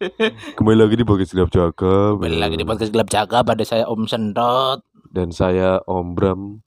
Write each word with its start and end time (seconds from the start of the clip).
Kembali 0.56 0.76
lagi 0.80 0.96
di 0.96 1.04
podcast 1.04 1.36
Gelap 1.36 1.52
Jaga 1.52 2.16
Kembali 2.16 2.40
lagi 2.40 2.56
di 2.56 2.64
podcast 2.64 2.88
gelap 2.88 3.12
jaga 3.12 3.44
pada 3.44 3.60
saya 3.68 3.84
Om 3.84 4.08
Sentot. 4.08 4.80
Dan 5.12 5.28
saya 5.28 5.76
Om 5.84 6.16
Bram 6.16 6.64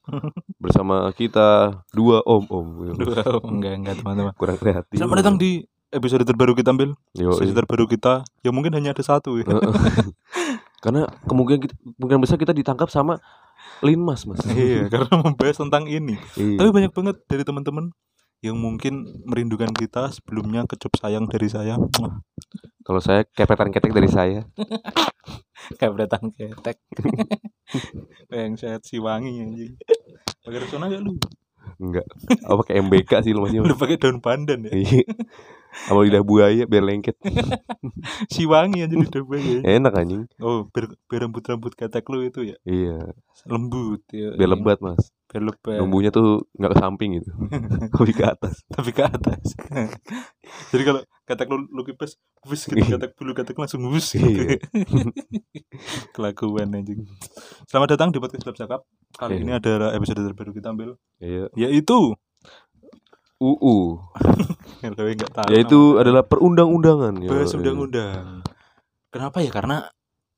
Bersama 0.62 1.10
kita 1.18 1.82
dua 1.98 2.22
om-om 2.30 2.94
enggak 3.58 3.74
enggak 3.82 3.96
teman-teman. 3.98 4.38
Kurang 4.38 4.62
kreatif 4.62 4.94
Selamat 4.94 5.26
datang 5.26 5.42
di 5.42 5.66
episode 5.90 6.22
terbaru 6.30 6.54
kita 6.54 6.78
ambil. 6.78 6.94
Yo, 7.18 7.34
Episode 7.34 7.58
terbaru 7.66 7.90
kita 7.90 8.22
yang 8.46 8.54
mungkin 8.54 8.74
hanya 8.78 8.94
ada 8.94 9.02
satu 9.02 9.42
ya. 9.42 9.50
Karena 10.84 11.10
kemungkinan 11.26 11.60
kita, 11.66 11.74
kemungkinan 11.98 12.22
besar 12.22 12.38
kita 12.38 12.54
ditangkap 12.54 12.94
sama 12.94 13.18
Linmas 13.80 14.28
mas 14.28 14.44
iya, 14.52 14.92
karena 14.92 15.12
membahas 15.24 15.56
tentang 15.60 15.88
ini. 15.88 16.20
Iya. 16.36 16.60
Tapi 16.60 16.70
banyak 16.72 16.92
banget 16.92 17.16
dari 17.28 17.44
teman-teman 17.48 17.96
yang 18.44 18.60
mungkin 18.60 19.24
merindukan 19.24 19.72
kita 19.72 20.12
sebelumnya 20.12 20.68
kecup 20.68 21.00
sayang 21.00 21.32
dari 21.32 21.48
saya. 21.48 21.80
Kalau 22.84 23.00
saya 23.00 23.24
kepetan 23.24 23.72
ketek 23.72 23.96
dari 23.96 24.12
saya 24.12 24.44
Kabretan 25.80 26.36
ketek. 26.36 26.78
yang 28.36 28.60
sehat 28.60 28.84
si 28.84 29.00
wangi 29.00 29.40
anjing. 29.40 29.80
Pakai 30.44 30.60
resona 30.60 30.92
gak 30.92 31.00
lu? 31.00 31.16
Enggak 31.80 32.04
Apa 32.44 32.68
pakai 32.68 32.84
MBK 32.84 33.12
sih 33.24 33.32
lu 33.32 33.48
masih 33.48 33.64
Udah 33.64 33.80
pakai 33.80 33.96
daun 33.96 34.20
pandan 34.20 34.68
ya. 34.68 34.72
Iya 35.74 35.90
Sama 35.90 36.06
lidah 36.06 36.22
buaya 36.22 36.64
biar 36.64 36.86
lengket 36.86 37.18
Si 38.34 38.46
wangi 38.46 38.86
anjing 38.86 39.04
udah 39.04 39.24
banyak. 39.26 39.62
Enak 39.66 39.94
anjing 39.94 40.24
Oh, 40.38 40.70
biar, 40.70 40.86
biar 41.10 41.26
rambut-rambut 41.26 41.74
ketek 41.74 42.06
lu 42.08 42.22
itu 42.22 42.46
ya 42.46 42.58
Iya 42.62 43.10
lembut 43.44 44.06
ya. 44.14 44.38
Biar 44.38 44.50
lebat 44.54 44.78
mas 44.80 45.10
Biar 45.26 45.42
lebat. 45.44 45.82
Numbunya 45.82 46.14
tuh 46.14 46.46
nggak 46.54 46.72
ke 46.72 46.78
samping 46.78 47.10
gitu 47.18 47.32
Tapi 47.98 48.12
ke 48.14 48.24
atas 48.24 48.62
Tapi 48.70 48.90
ke 48.94 49.02
atas. 49.02 49.44
Jadi 50.72 50.84
kalau 50.84 51.02
ketek 51.24 51.48
lu 51.48 51.66
lu 51.68 51.82
kipas, 51.82 52.20
wus 52.46 52.68
gitu 52.68 52.78
ketek 52.78 53.16
bulu 53.16 53.32
ketek 53.34 53.56
langsung 53.56 53.82
gitu. 53.88 54.20
Iya. 54.20 54.60
Kelakuan 56.12 56.70
anjing. 56.70 57.08
Selamat 57.66 57.96
datang 57.96 58.12
di 58.12 58.20
podcast 58.20 58.44
Club 58.44 58.58
Zakap. 58.60 58.82
Kali 59.16 59.38
Iya. 59.38 59.42
ini 59.42 59.52
ada 59.54 59.74
episode 59.94 60.20
terbaru 60.20 60.52
kita 60.52 60.70
ambil 60.70 60.98
Iya 61.18 61.48
yaitu 61.56 62.14
UU 63.44 64.00
tahu. 65.36 65.48
Yaitu 65.52 66.00
adalah 66.00 66.24
perundang-undangan 66.24 67.20
ya. 67.24 67.30
bahas 67.32 67.52
undang-undang. 67.56 68.44
Kenapa 69.12 69.44
ya? 69.44 69.52
Karena 69.52 69.88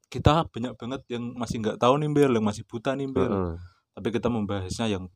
kita 0.09 0.49
banyak 0.49 0.73
banget 0.77 1.01
yang 1.09 1.33
masih 1.37 1.61
nggak 1.61 1.77
tahu 1.77 2.01
nih 2.01 2.09
Bel, 2.13 2.31
yang 2.33 2.45
masih 2.45 2.63
buta 2.65 2.97
nih 2.97 3.09
Bel. 3.09 3.29
Heeh. 3.29 3.53
Tapi 3.95 4.07
kita 4.11 4.27
membahasnya 4.27 4.87
yang 4.89 5.09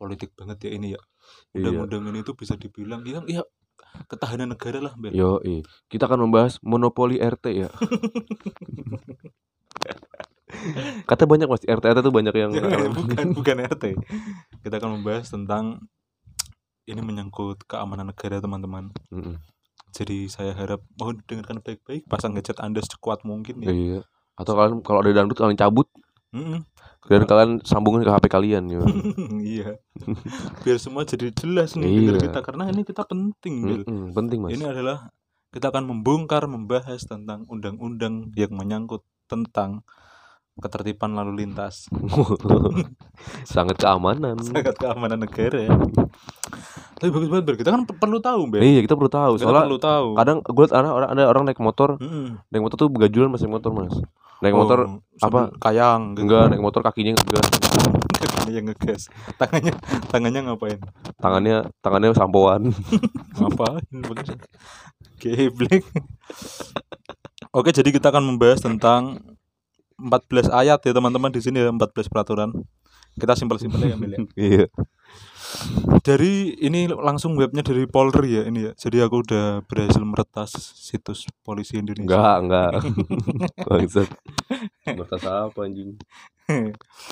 politik 0.00 0.32
banget 0.36 0.68
ya 0.68 0.70
ini 0.72 0.96
ya. 0.96 1.00
Iya. 1.52 1.68
Undang-undang 1.84 2.16
ini 2.16 2.20
tuh 2.24 2.36
bisa 2.36 2.56
dibilang 2.56 3.04
ya, 3.04 3.20
ya 3.28 3.42
ketahanan 4.08 4.54
negara 4.54 4.78
lah 4.80 4.94
Bel. 4.96 5.12
Yo, 5.12 5.40
kita 5.90 6.06
akan 6.08 6.28
membahas 6.28 6.60
monopoli 6.64 7.18
RT 7.20 7.44
ya. 7.54 7.70
Kata 11.08 11.28
banyak 11.28 11.46
mas, 11.46 11.62
RT 11.62 11.84
RT 11.84 11.98
tuh 12.00 12.14
banyak 12.14 12.34
yang 12.34 12.50
bukan 12.98 13.26
bukan 13.36 13.56
RT. 13.68 13.84
Kita 14.64 14.74
akan 14.80 15.00
membahas 15.00 15.28
tentang 15.30 15.86
ini 16.88 16.98
menyangkut 16.98 17.62
keamanan 17.64 18.08
negara 18.08 18.40
teman-teman. 18.40 18.88
Mm-mm. 19.12 19.36
Jadi 19.92 20.28
saya 20.28 20.52
harap 20.52 20.80
mohon 20.96 21.20
dengarkan 21.24 21.60
baik-baik, 21.60 22.04
pasang 22.04 22.32
gadget 22.32 22.56
Anda 22.58 22.80
sekuat 22.80 23.22
mungkin 23.22 23.60
ya. 23.60 23.70
Iya. 23.70 24.00
Atau 24.34 24.52
kalian 24.54 24.80
kalau 24.80 25.00
ada 25.00 25.12
dangdut 25.12 25.36
kalian 25.36 25.56
cabut 25.56 25.88
Mm-mm. 26.28 26.60
dan 27.08 27.24
kalian 27.24 27.50
sambungin 27.62 28.04
ke 28.04 28.10
HP 28.10 28.24
kalian 28.28 28.68
yo. 28.68 28.84
iya. 29.44 29.76
Biar 30.60 30.76
semua 30.76 31.04
jadi 31.04 31.32
jelas 31.32 31.72
nih 31.74 31.84
Iya. 31.84 31.98
dengar 32.04 32.16
kita 32.24 32.40
karena 32.42 32.64
ini 32.68 32.82
kita 32.82 33.02
penting, 33.04 33.54
Bil. 33.60 33.80
Mm-mm, 33.84 34.12
penting 34.12 34.38
mas. 34.40 34.52
Ini 34.52 34.64
adalah 34.66 35.08
kita 35.48 35.72
akan 35.72 35.84
membongkar 35.88 36.44
membahas 36.44 37.00
tentang 37.04 37.48
undang-undang 37.48 38.28
yang 38.36 38.52
menyangkut 38.52 39.00
tentang 39.24 39.80
ketertiban 40.58 41.14
lalu 41.14 41.46
lintas, 41.46 41.86
Sangat 43.46 43.78
keamanan. 43.78 44.34
sangat 44.42 44.74
keamanan 44.74 45.22
negara 45.22 45.70
ya. 45.70 45.74
Tapi 46.98 47.08
bagus 47.08 47.28
banget, 47.28 47.56
kita 47.56 47.70
kan 47.70 47.82
pe- 47.82 47.94
perlu 47.94 48.18
tahu, 48.18 48.40
Bel. 48.48 48.60
Iya 48.60 48.80
kita 48.80 48.92
perlu 48.92 49.06
tahu. 49.08 49.32
Kita 49.34 49.46
Soalnya 49.46 49.64
perlu 49.64 49.78
tahu. 49.78 50.08
kadang 50.14 50.38
gue 50.40 50.64
liat 50.64 50.74
ada 50.74 50.88
orang 50.90 51.08
ada 51.08 51.22
orang 51.24 51.42
naik 51.46 51.58
motor, 51.58 51.94
Mm-mm. 51.96 52.42
naik 52.44 52.60
motor 52.60 52.76
tuh 52.76 52.88
begajulan 52.88 53.28
mas 53.28 53.40
naik 53.40 53.52
motor 53.52 53.70
mas. 53.70 53.94
Naik 54.38 54.54
Oh, 54.54 54.58
motor 54.60 54.78
apa? 55.20 55.50
kayang 55.58 56.14
gitu. 56.14 56.22
enggak 56.24 56.44
naik 56.48 56.58
motor 56.60 56.80
kakinya 56.80 57.14
enggak, 57.16 57.42
Kakinya 58.14 58.52
yang 58.52 58.66
ngegas. 58.66 59.10
Tangannya 59.34 59.74
tangannya 60.08 60.40
ngapain? 60.44 60.78
tangannya 61.16 61.56
tangannya 61.78 62.10
sampoan. 62.12 62.70
Ngapain? 63.38 63.82
Geblek. 65.16 65.82
Oke, 67.50 67.70
jadi 67.70 67.88
kita 67.88 68.08
akan 68.08 68.24
membahas 68.28 68.60
tentang 68.60 69.22
14 69.98 70.46
ayat 70.48 70.78
ya 70.78 70.92
teman-teman 70.92 71.30
di 71.30 71.40
sini 71.40 71.58
ya 71.58 71.70
14 71.70 72.06
peraturan. 72.06 72.54
Kita 73.18 73.34
simpel-simpel 73.34 73.82
ya, 73.84 73.96
Mel, 73.98 74.14
ya. 74.14 74.18
Iya. 74.38 74.66
Dari 76.04 76.60
ini 76.60 76.86
langsung 76.88 77.32
webnya 77.34 77.64
dari 77.64 77.88
Polri 77.88 78.36
ya 78.36 78.42
ini 78.44 78.68
ya. 78.68 78.72
Jadi 78.76 79.00
aku 79.00 79.24
udah 79.24 79.64
berhasil 79.64 80.00
meretas 80.00 80.52
situs 80.76 81.24
polisi 81.42 81.80
Indonesia. 81.80 82.04
Enggak, 82.04 82.36
enggak. 82.44 82.70
Bangsat. 83.68 84.08
Mertas 84.98 85.22
apa 85.24 85.58
anjing? 85.64 85.96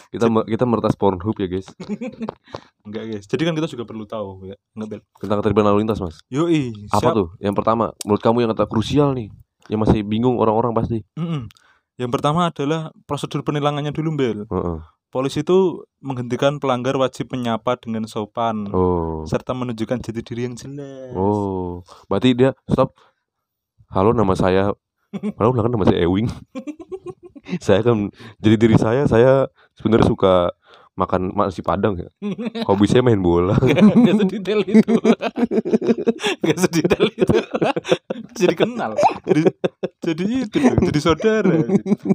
Kita 0.09 0.29
me- 0.29 0.45
kita 0.45 0.65
mertas 0.65 0.97
Pornhub 0.97 1.37
ya, 1.37 1.49
guys. 1.49 1.69
Enggak, 2.85 3.05
guys. 3.07 3.25
Jadi 3.25 3.43
kan 3.45 3.53
kita 3.53 3.69
juga 3.69 3.85
perlu 3.85 4.05
tahu 4.05 4.49
ya. 4.49 4.57
Enggak, 4.73 4.89
Bel. 4.89 5.01
Tentang 5.17 5.39
ketertiban 5.41 5.67
lalu 5.69 5.85
lintas, 5.85 6.01
Mas. 6.01 6.17
Yoi, 6.29 6.73
Apa 6.89 7.13
siap. 7.13 7.17
tuh? 7.17 7.29
Yang 7.37 7.55
pertama, 7.57 7.93
menurut 8.05 8.23
kamu 8.23 8.37
yang 8.45 8.51
kata 8.53 8.65
krusial 8.65 9.13
nih. 9.13 9.29
Yang 9.69 9.81
masih 9.83 10.01
bingung 10.05 10.37
orang-orang 10.37 10.73
pasti. 10.73 11.05
Mm-mm. 11.17 11.49
Yang 11.97 12.11
pertama 12.13 12.49
adalah 12.49 12.93
prosedur 13.05 13.41
penilangannya 13.41 13.93
dulu, 13.93 14.09
Bel. 14.15 14.39
Heeh. 14.45 14.79
Polisi 15.09 15.47
itu 15.47 15.87
menghentikan 16.03 16.59
pelanggar 16.59 16.99
wajib 16.99 17.31
menyapa 17.33 17.79
dengan 17.79 18.05
sopan 18.11 18.67
Oh. 18.75 19.23
serta 19.25 19.55
menunjukkan 19.55 20.03
jati 20.03 20.21
diri 20.21 20.51
yang 20.51 20.59
jelas. 20.59 21.15
Oh. 21.15 21.87
Berarti 22.11 22.35
dia 22.35 22.51
stop. 22.67 22.99
Halo, 23.87 24.11
nama 24.11 24.35
saya 24.35 24.75
Halo, 25.39 25.55
belakang 25.55 25.73
nama 25.73 25.87
saya 25.87 26.03
Ewing. 26.05 26.27
saya 27.65 27.81
kan 27.87 28.11
jadi 28.43 28.57
diri 28.59 28.77
saya, 28.77 29.07
saya 29.07 29.47
sebenarnya 29.79 30.11
suka 30.11 30.51
makan 30.97 31.37
nasi 31.37 31.61
padang 31.61 32.01
ya. 32.01 32.09
Hobi 32.69 32.89
saya 32.89 33.05
main 33.05 33.21
bola. 33.21 33.55
Gak 33.61 34.17
sedetail 34.25 34.61
itu. 34.65 34.95
Gak 36.49 36.59
sedetail 36.59 37.07
itu. 37.13 37.37
jadi 38.41 38.55
kenal. 38.57 38.97
Jadi, 39.29 39.43
jadi 40.01 40.25
itu 40.49 40.57
jadi 40.57 41.01
saudara. 41.05 41.53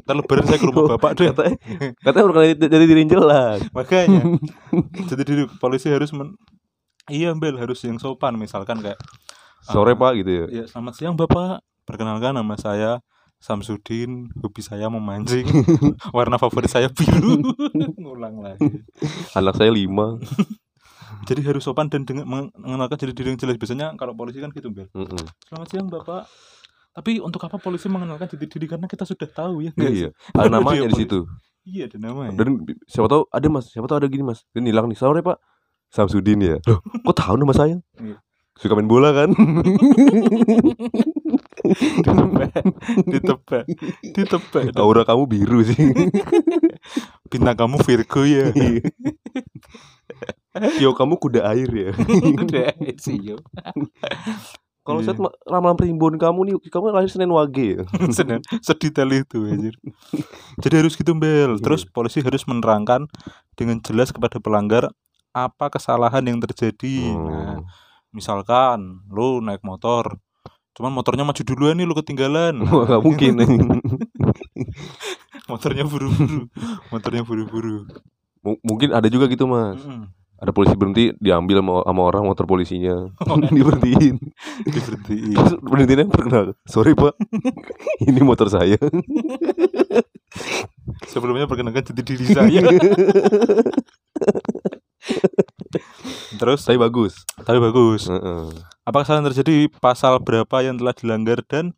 Ntar 0.01 0.15
lebaran 0.17 0.45
saya 0.49 0.57
ke 0.57 0.65
rumah 0.65 0.97
bapak 0.97 1.11
deh. 1.21 1.29
katanya, 1.29 1.55
katanya 2.01 2.25
bukan 2.25 2.43
jadi, 2.57 2.65
jadi 2.67 2.85
diri 2.89 3.03
jelas. 3.05 3.59
Makanya. 3.69 4.21
Jadi 5.07 5.21
diri 5.23 5.43
polisi 5.61 5.87
harus 5.93 6.09
men 6.11 6.33
Iya, 7.09 7.33
Bel, 7.33 7.57
harus 7.57 7.81
yang 7.81 7.97
sopan 7.97 8.37
misalkan 8.37 8.77
kayak 8.79 8.97
Sore 9.61 9.93
ah, 9.93 9.97
Pak 9.97 10.11
gitu 10.21 10.31
ya. 10.31 10.45
Ya, 10.49 10.63
selamat 10.65 10.93
siang 10.97 11.13
Bapak. 11.13 11.61
Perkenalkan 11.85 12.33
nama 12.33 12.55
saya 12.57 13.01
Samsudin, 13.41 14.29
hobi 14.37 14.61
saya 14.61 14.85
memancing. 14.85 15.49
Warna 16.15 16.37
favorit 16.37 16.69
saya 16.69 16.93
biru. 16.93 17.41
Ngulang 18.01 18.37
lagi. 18.37 18.85
Anak 19.33 19.57
saya 19.57 19.73
lima. 19.73 20.21
Jadi 21.27 21.41
harus 21.41 21.65
sopan 21.65 21.89
dan 21.89 22.05
dengan 22.05 22.25
mengenalkan 22.53 22.97
jadi 22.97 23.13
diri 23.13 23.27
yang 23.33 23.39
jelas. 23.41 23.57
Biasanya 23.59 23.93
kalau 23.93 24.17
polisi 24.17 24.41
kan 24.41 24.49
gitu, 24.49 24.73
Bel. 24.73 24.89
Mm-mm. 24.95 25.21
Selamat 25.45 25.67
siang 25.69 25.85
Bapak. 25.85 26.25
Tapi 26.97 27.21
untuk 27.21 27.37
apa 27.45 27.61
polisi 27.61 27.85
mengenalkan 27.91 28.25
jati 28.25 28.47
diri 28.49 28.65
karena 28.65 28.89
kita 28.89 29.05
sudah 29.05 29.29
tahu 29.29 29.69
ya. 29.69 29.71
Iya. 29.77 30.09
sih? 30.09 30.33
Ada 30.33 30.49
namanya 30.49 30.89
di 30.89 30.97
situ. 30.97 31.29
Iya, 31.61 31.93
ada 31.93 31.97
namanya. 32.01 32.33
Dan 32.41 32.65
siapa 32.89 33.05
tahu 33.05 33.29
ada 33.29 33.47
Mas, 33.53 33.69
siapa 33.69 33.85
tahu 33.85 34.01
ada 34.01 34.09
gini 34.09 34.23
Mas. 34.25 34.47
Dia 34.49 34.65
hilang 34.65 34.89
nih. 34.89 34.97
Sore 34.97 35.21
Pak. 35.21 35.37
Samsudin 35.93 36.41
ya. 36.41 36.57
Loh, 36.65 36.79
kok 36.81 37.15
tahu 37.19 37.35
nama 37.37 37.53
saya? 37.53 37.77
Iya. 38.01 38.17
Suka 38.57 38.73
main 38.73 38.89
bola 38.89 39.13
kan? 39.13 39.29
ditebak, 42.01 42.51
ditebak, 43.05 43.65
ditebak. 44.03 44.63
Aura 44.75 45.03
kamu 45.03 45.23
biru 45.25 45.61
sih. 45.61 45.77
Bintang 47.31 47.57
kamu 47.57 47.77
Virgo 47.81 48.21
ya. 48.23 48.49
Yo 50.77 50.91
kamu 50.91 51.15
kuda 51.15 51.47
air 51.47 51.69
ya. 51.69 51.91
Udah 52.43 52.75
sih 52.99 53.17
yo. 53.23 53.37
Kalau 54.81 54.97
Iya. 54.99 55.13
saya 55.13 55.21
ma- 55.21 55.37
ramalan 55.45 55.77
primbon 55.77 56.17
kamu 56.17 56.39
nih, 56.43 56.55
kamu 56.67 56.89
lahir 56.89 57.07
Senin 57.07 57.29
Wage 57.29 57.77
ya. 57.77 57.81
Senin 58.09 58.41
sedetail 58.59 59.13
itu 59.13 59.45
anjir. 59.45 59.77
Jadi 60.57 60.73
harus 60.75 60.97
gitu 60.97 61.13
Bel. 61.13 61.61
Terus 61.61 61.85
polisi 61.85 62.19
harus 62.19 62.43
menerangkan 62.43 63.05
dengan 63.53 63.77
jelas 63.79 64.09
kepada 64.09 64.41
pelanggar 64.41 64.89
apa 65.31 65.69
kesalahan 65.69 66.25
yang 66.25 66.41
terjadi. 66.41 67.13
Nah, 67.13 67.61
Oh. 67.61 67.63
misalkan 68.11 69.05
lu 69.07 69.39
naik 69.39 69.61
motor, 69.61 70.17
cuman 70.71 70.91
motornya 70.91 71.23
maju 71.23 71.41
duluan 71.43 71.75
nih 71.75 71.85
lu 71.85 71.93
ketinggalan. 71.93 72.55
Wah, 72.71 72.85
nggak 72.87 73.03
mungkin. 73.03 73.33
motornya 75.51 75.83
buru-buru. 75.83 76.47
motornya 76.89 77.23
buru-buru. 77.23 77.85
M- 78.41 78.61
mungkin 78.63 78.89
ada 78.91 79.05
juga 79.07 79.27
gitu 79.27 79.45
Mas. 79.45 79.79
Mm-mm. 79.79 80.07
ada 80.41 80.49
polisi 80.49 80.73
berhenti 80.73 81.13
diambil 81.21 81.61
sama, 81.61 81.85
sama 81.85 82.01
orang 82.01 82.23
motor 82.25 82.49
polisinya 82.49 83.13
Oh, 83.29 83.37
diberhentiin 83.53 84.17
Diberhentiin. 84.65 85.37
Terus 85.37 85.53
berhentinya 85.61 86.09
perkenal 86.09 86.57
sorry 86.65 86.97
pak 86.97 87.13
ini 88.01 88.25
motor 88.25 88.49
saya 88.49 88.73
Sebelumnya 91.05 91.45
perkenalkan 91.45 91.85
jati 91.85 92.01
diri 92.01 92.25
saya. 92.25 92.57
Terus 96.41 96.65
saya 96.65 96.75
bagus 96.75 97.21
tapi 97.37 97.61
bagus. 97.61 98.09
Heeh. 98.09 98.49
Apa 98.81 99.05
kesalahan 99.05 99.29
terjadi 99.29 99.69
pasal 99.77 100.17
berapa 100.17 100.65
yang 100.65 100.75
telah 100.75 100.91
dilanggar 100.91 101.45
dan 101.45 101.77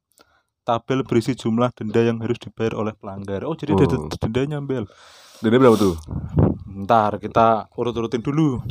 tabel 0.63 1.03
berisi 1.03 1.35
jumlah 1.35 1.75
denda 1.75 1.99
yang 1.99 2.23
harus 2.23 2.39
dibayar 2.39 2.71
oleh 2.73 2.95
pelanggar. 2.95 3.43
Oh, 3.43 3.51
jadi 3.51 3.75
ada 3.75 3.99
Oh. 3.99 4.07
dendanya, 4.15 4.63
Bel. 4.63 4.87
denda 5.43 5.59
berapa 5.59 5.75
tuh 5.75 5.99
Ntar 6.63 7.19
kita 7.19 7.67
urut-urutin 7.75 8.23
dulu. 8.23 8.63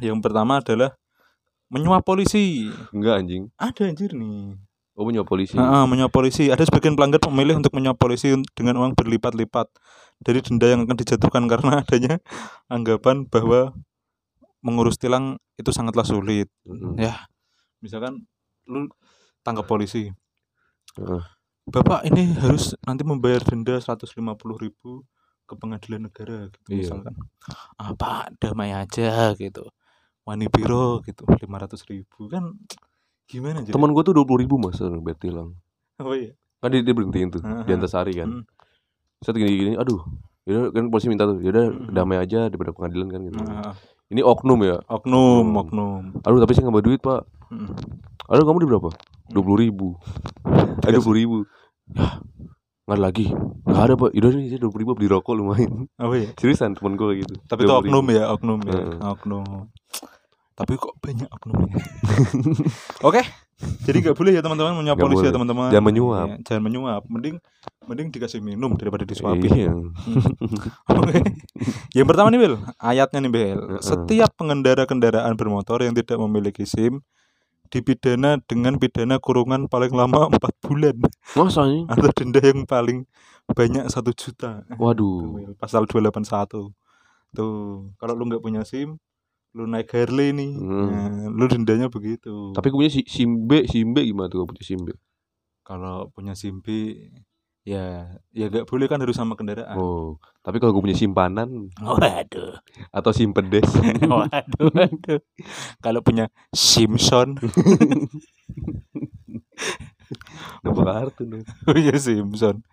Yang 0.00 0.18
pertama 0.24 0.58
adalah 0.58 0.96
menyuap 1.68 2.02
polisi. 2.02 2.72
enggak 2.90 3.20
anjing 3.20 3.52
Ada 3.54 3.92
anjir 3.92 4.16
nih. 4.16 4.56
oh 4.92 5.04
punya 5.04 5.20
polisi 5.22 5.56
Heeh, 5.56 5.84
menyuap 5.84 6.08
polisi. 6.10 6.48
Ada 6.48 6.64
sebagian 6.64 6.96
pelanggar 6.96 7.20
memilih 7.28 7.60
untuk 7.60 7.72
menyuap 7.72 7.96
polisi 7.96 8.32
dengan 8.56 8.80
uang 8.80 8.96
berlipat-lipat 8.96 9.68
dari 10.20 10.40
denda 10.40 10.66
yang 10.68 10.84
akan 10.84 10.96
dijatuhkan 10.96 11.44
karena 11.48 11.84
adanya 11.84 12.14
anggapan 12.68 13.28
bahwa 13.28 13.76
mengurus 14.62 14.96
tilang 14.96 15.36
itu 15.58 15.68
sangatlah 15.68 16.06
sulit. 16.06 16.46
Mm-mm. 16.64 16.94
Ya, 16.96 17.26
misalkan 17.78 18.24
lu 18.64 18.86
tangkap 19.42 19.66
polisi. 19.66 20.08
Heeh. 20.96 21.22
Bapak 21.62 22.02
ini 22.04 22.34
harus 22.34 22.74
nanti 22.82 23.02
membayar 23.02 23.38
denda 23.38 23.78
150.000 23.78 24.18
ribu 24.58 25.02
ke 25.44 25.54
pengadilan 25.54 26.06
negara 26.06 26.46
gitu 26.48 26.68
Iya. 26.68 26.78
misalkan. 26.80 27.14
Ah, 27.76 27.92
Pak, 27.92 28.38
damai 28.38 28.70
aja 28.70 29.34
gitu. 29.34 29.66
Wani 30.22 30.46
biro 30.46 31.02
gitu, 31.02 31.26
500.000 31.26 31.82
ribu 31.90 32.30
kan 32.30 32.54
gimana 33.26 33.62
jadi? 33.62 33.72
teman 33.72 33.90
gue 33.90 34.02
tuh 34.04 34.12
dua 34.12 34.22
puluh 34.22 34.44
ribu 34.44 34.54
mas 34.54 34.76
bayar 34.76 35.16
tilang 35.16 35.50
Oh 35.96 36.12
iya. 36.12 36.36
kan 36.60 36.68
dia, 36.68 36.84
dia 36.84 36.92
berhentiin 36.92 37.32
tuh 37.32 37.40
Heeh. 37.40 37.64
di 37.64 37.70
Antasari 37.72 38.12
kan 38.12 38.28
Hmm. 38.28 38.44
saya 39.18 39.34
gini 39.34 39.50
gini 39.56 39.72
aduh 39.74 40.04
yaudah 40.44 40.68
kan 40.68 40.84
polisi 40.92 41.08
minta 41.08 41.24
tuh 41.24 41.40
yaudah 41.40 41.72
Hmm. 41.72 41.90
damai 41.90 42.20
aja 42.20 42.46
daripada 42.46 42.70
pengadilan 42.70 43.08
kan 43.08 43.20
gitu 43.24 43.40
Nah, 43.40 43.72
ini 44.12 44.20
oknum 44.20 44.60
ya 44.60 44.76
oknum, 44.86 45.44
Hmm. 45.48 45.56
oknum. 45.58 46.02
aduh 46.20 46.38
tapi 46.38 46.52
saya 46.52 46.62
nggak 46.64 46.76
bawa 46.76 46.84
duit 46.84 47.00
pak 47.00 47.22
Mm. 47.48 47.68
aduh 48.28 48.44
kamu 48.44 48.58
di 48.60 48.68
berapa 48.68 48.88
dua 49.28 49.42
puluh 49.42 49.58
ribu 49.58 49.88
eh 50.84 50.90
dua 50.90 51.00
puluh 51.00 51.18
ribu 51.18 51.36
ya 51.90 52.20
nggak 52.82 52.92
ada 52.92 53.02
lagi 53.02 53.26
nggak 53.62 53.82
ada 53.82 53.94
pak 53.94 54.10
yaudah 54.10 54.30
nih 54.32 54.48
saya 54.48 54.58
dua 54.58 54.70
puluh 54.70 54.82
ribu 54.82 54.92
beli 54.94 55.08
rokok 55.08 55.32
lumayan 55.32 55.72
Oh 55.96 56.12
iya. 56.12 56.32
seriusan 56.34 56.72
temen 56.72 56.94
gue 56.94 57.20
gitu 57.20 57.34
Tapi 57.44 57.62
itu 57.62 57.70
20.000. 57.70 57.84
oknum 57.84 58.06
ya, 58.08 58.24
oknum 58.28 58.58
ya, 58.62 58.72
Heeh. 58.74 58.96
oknum. 59.00 59.44
Tapi 60.62 60.78
kok 60.78 60.94
banyak 61.02 61.26
oknumnya. 61.26 61.74
Oke. 63.08 63.22
Jadi 63.82 63.98
nggak 64.02 64.14
boleh 64.18 64.32
ya 64.34 64.42
teman-teman 64.42 64.78
menyuap 64.78 64.94
Nggak 64.98 65.06
polisi 65.06 65.18
ya 65.18 65.22
boleh. 65.22 65.34
teman-teman. 65.34 65.68
Jangan 65.70 65.86
menyuap. 65.86 66.26
Iya, 66.26 66.36
jangan 66.46 66.62
menyuap. 66.62 67.02
Mending 67.10 67.36
mending 67.86 68.08
dikasih 68.14 68.40
minum 68.42 68.70
daripada 68.78 69.02
disuapi. 69.02 69.46
iya 69.50 69.70
Oke. 70.98 71.18
Yang 71.94 72.06
pertama 72.06 72.30
nih 72.30 72.40
Bel, 72.42 72.54
ayatnya 72.78 73.18
nih 73.26 73.32
Bel. 73.34 73.58
Setiap 73.82 74.30
pengendara 74.38 74.86
kendaraan 74.86 75.34
bermotor 75.34 75.82
yang 75.82 75.94
tidak 75.94 76.18
memiliki 76.18 76.62
SIM 76.62 77.02
dipidana 77.72 78.36
dengan 78.44 78.76
pidana 78.76 79.16
kurungan 79.16 79.64
paling 79.66 79.96
lama 79.96 80.28
empat 80.32 80.52
bulan 80.60 80.92
masa 81.32 81.64
nih 81.64 81.88
atau 81.88 82.08
denda 82.12 82.40
yang 82.44 82.68
paling 82.68 83.08
banyak 83.48 83.88
satu 83.88 84.12
juta. 84.12 84.60
waduh 84.76 85.40
pasal 85.56 85.88
281 85.88 86.68
tuh 87.32 87.88
kalau 87.96 88.12
lu 88.12 88.28
nggak 88.28 88.44
punya 88.44 88.60
SIM 88.68 89.00
lu 89.52 89.68
naik 89.68 89.92
Harley 89.92 90.32
nih. 90.32 90.50
Hmm. 90.56 90.88
nah, 90.88 91.28
lu 91.28 91.44
dendanya 91.48 91.92
begitu. 91.92 92.52
Tapi 92.56 92.72
punya 92.72 92.88
si 92.88 93.04
sim 93.04 93.48
B 93.48 93.68
sim 93.68 93.92
B 93.92 94.04
gimana 94.08 94.32
tuh 94.32 94.48
punya 94.48 94.64
sim 94.64 94.80
B 94.80 94.92
kalau 95.62 96.10
punya 96.10 96.34
SIM 96.34 96.60
B 96.60 96.98
ya 97.62 98.10
ya 98.34 98.50
nggak 98.50 98.66
boleh 98.66 98.90
kan 98.90 98.98
harus 98.98 99.14
sama 99.14 99.38
kendaraan. 99.38 99.78
Oh 99.78 100.18
tapi 100.42 100.58
kalau 100.58 100.74
gue 100.74 100.90
punya 100.90 100.98
simpanan. 100.98 101.70
Waduh. 101.78 102.58
Atau 102.90 103.14
sim 103.14 103.30
pedes. 103.30 103.70
Waduh 104.02 104.68
waduh. 104.74 105.22
Kalau 105.78 106.00
punya 106.02 106.26
Simpson. 106.50 107.38
Nama 110.66 110.82
kartu 110.82 111.22
nih 111.24 111.42
oh 111.70 111.78
iya 111.78 111.94
Simpson. 111.96 112.66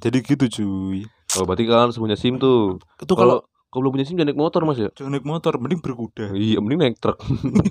Jadi 0.00 0.24
gitu 0.24 0.44
cuy. 0.48 1.04
Oh 1.36 1.44
berarti 1.44 1.68
kalian 1.68 1.92
punya 1.92 2.16
sim 2.16 2.40
tuh. 2.40 2.80
Itu 2.96 3.12
kalau 3.12 3.44
kalau 3.70 3.86
belum 3.86 3.92
punya 3.94 4.04
sim 4.04 4.18
jangan 4.18 4.34
naik 4.34 4.40
motor 4.42 4.60
mas 4.66 4.78
ya? 4.82 4.90
Jangan 4.98 5.14
naik 5.14 5.26
motor 5.26 5.52
mending 5.62 5.78
berkuda. 5.78 6.34
Iya 6.34 6.58
mending 6.58 6.80
naik 6.82 6.96
truk. 6.98 7.22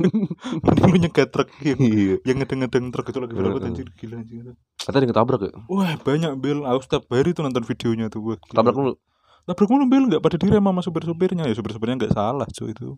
Mending 0.65 0.87
lu 0.87 0.97
nyegat 1.03 1.27
truk 1.29 1.51
yang 1.59 1.79
iya. 1.83 2.15
Yang 2.23 2.37
ngedeng-ngedeng 2.43 2.85
truk 2.95 3.07
itu 3.11 3.19
lagi 3.19 3.33
berapa 3.35 3.59
anjir? 3.59 3.87
Gila 3.99 4.15
anjir. 4.23 4.55
Ada 4.87 5.03
yang 5.03 5.11
ketabrak 5.11 5.41
ya? 5.43 5.51
Wah 5.67 5.93
banyak 5.99 6.31
bel. 6.39 6.63
Aku 6.63 6.79
setiap 6.87 7.03
hari 7.11 7.35
tuh 7.35 7.43
nonton 7.43 7.67
videonya 7.67 8.07
tuh 8.07 8.23
Gila. 8.23 8.39
tabrak 8.55 8.75
lu 8.79 8.95
Tabrak 9.43 9.67
mulu 9.67 9.85
Bel. 9.89 10.03
Nggak 10.07 10.21
pada 10.23 10.35
direm 10.39 10.61
sama 10.63 10.81
supir-supirnya. 10.81 11.43
Ya 11.49 11.53
supir-supirnya 11.57 11.95
nggak 11.99 12.13
salah 12.15 12.47
cuy 12.47 12.69
itu. 12.71 12.95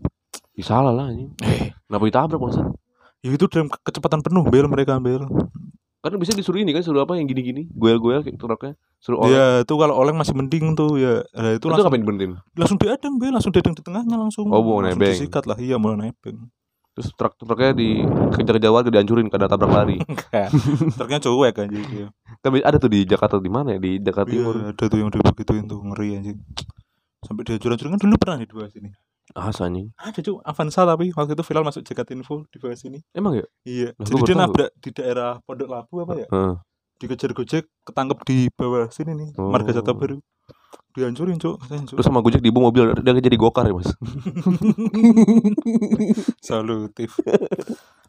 Ih, 0.60 0.66
salah 0.68 0.94
lah 0.94 1.10
anjing. 1.10 1.32
Eh, 1.42 1.74
kenapa 1.90 2.04
ditabrak 2.06 2.38
maksud 2.38 2.66
ya 3.22 3.30
itu 3.30 3.46
dalam 3.54 3.70
ke- 3.70 3.82
kecepatan 3.86 4.26
penuh 4.26 4.46
Bel 4.46 4.66
mereka 4.70 4.98
Bel. 5.02 5.26
Kan 6.02 6.18
bisa 6.18 6.34
disuruh 6.34 6.58
ini 6.58 6.74
kan 6.74 6.82
suruh 6.82 7.06
apa 7.06 7.14
yang 7.14 7.30
gini-gini 7.30 7.70
goel-goel 7.78 8.26
kayak 8.26 8.42
truknya 8.42 8.74
suruh 8.98 9.22
oleng 9.22 9.34
Ya 9.38 9.46
itu 9.62 9.74
kalau 9.78 9.94
oleng 9.98 10.18
masih 10.18 10.34
mending 10.34 10.74
tuh 10.74 10.98
ya. 10.98 11.22
Nah, 11.34 11.54
itu 11.54 11.62
itu 11.62 11.66
langsung 11.70 11.90
ngapain 11.90 12.02
diberhentiin 12.02 12.34
langsung 12.58 12.78
diadang 12.78 13.14
Bel, 13.18 13.34
langsung 13.34 13.54
diadang 13.54 13.74
di 13.78 13.84
tengahnya 13.86 14.18
langsung. 14.18 14.46
Oh, 14.50 14.62
mau 14.62 14.82
nebeng. 14.82 15.14
Disikat 15.14 15.46
lah, 15.50 15.58
iya 15.62 15.78
mau 15.78 15.94
nebeng. 15.94 16.50
terus 16.92 17.08
truk 17.16 17.40
truknya 17.40 17.72
di 17.72 18.04
kejar-kejar 18.36 18.68
warga 18.68 18.92
dihancurin 18.92 19.32
karena 19.32 19.48
tabrak 19.48 19.72
lari. 19.72 19.98
Truknya 21.00 21.24
cuek 21.24 21.56
aja 21.56 21.72
gitu. 21.72 22.12
kan 22.44 22.52
ada 22.52 22.78
tuh 22.84 22.92
di 22.92 23.08
Jakarta 23.08 23.40
di 23.40 23.48
mana 23.48 23.74
ya 23.74 23.80
di 23.80 23.96
Jakarta 24.04 24.28
Timur 24.28 24.60
Iya, 24.60 24.76
ada 24.76 24.84
tuh 24.92 24.98
yang 25.00 25.08
udah 25.08 25.22
begituin 25.24 25.72
tuh 25.72 25.80
ngeri 25.88 26.20
anjing. 26.20 26.44
Sampai 27.24 27.48
dihancur-hancurin 27.48 27.96
kan 27.96 28.02
dulu 28.04 28.16
pernah 28.20 28.44
dibahas 28.44 28.76
ini. 28.76 28.92
Ah 29.32 29.48
anjing. 29.48 29.88
Ada 29.96 30.20
cuy, 30.20 30.36
Avanza 30.44 30.84
tapi 30.84 31.06
waktu 31.12 31.32
itu 31.34 31.44
viral 31.44 31.64
masuk 31.64 31.82
Jakarta 31.82 32.12
Info 32.12 32.44
dibahas 32.52 32.84
ini. 32.84 33.00
emang 33.14 33.40
ya? 33.40 33.46
Iya, 33.64 33.90
Lah, 33.96 34.08
jadi 34.08 34.22
dia 34.24 34.36
nabrak 34.36 34.70
di 34.76 34.90
daerah 34.92 35.40
Pondok 35.44 35.70
Labu 35.70 35.96
apa 36.04 36.14
ya? 36.18 36.28
Heeh. 36.28 36.56
dikejar 37.02 37.34
gojek 37.34 37.66
ketangkep 37.82 38.20
di 38.30 38.46
bawah 38.54 38.86
sini 38.94 39.18
nih 39.18 39.34
Oh. 39.42 39.50
marga 39.50 39.74
Jata 39.74 39.90
Baru. 39.90 40.22
Dihancurin 40.92 41.40
cuk. 41.40 41.56
Terus 41.88 42.04
sama 42.04 42.20
Gojek 42.20 42.44
di 42.44 42.52
mobil 42.52 42.92
dia 43.00 43.16
jadi 43.16 43.40
gokar 43.40 43.64
ya 43.64 43.72
mas? 43.72 43.88
Solutif 46.44 47.16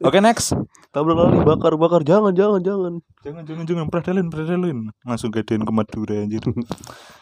oke 0.03 0.19
next. 0.19 0.59
Tabrak 0.91 1.15
lari 1.15 1.39
bakar 1.41 1.73
bakar 1.79 2.03
jangan 2.03 2.35
jangan 2.35 2.61
jangan. 2.61 2.93
Jangan 3.23 3.43
jangan 3.47 3.65
jangan. 3.65 3.87
Predelin 3.87 4.27
predelin 4.29 4.79
langsung 5.07 5.31
gadein 5.31 5.63
ke 5.63 5.73
Madura 5.73 6.27
anjir. 6.27 6.43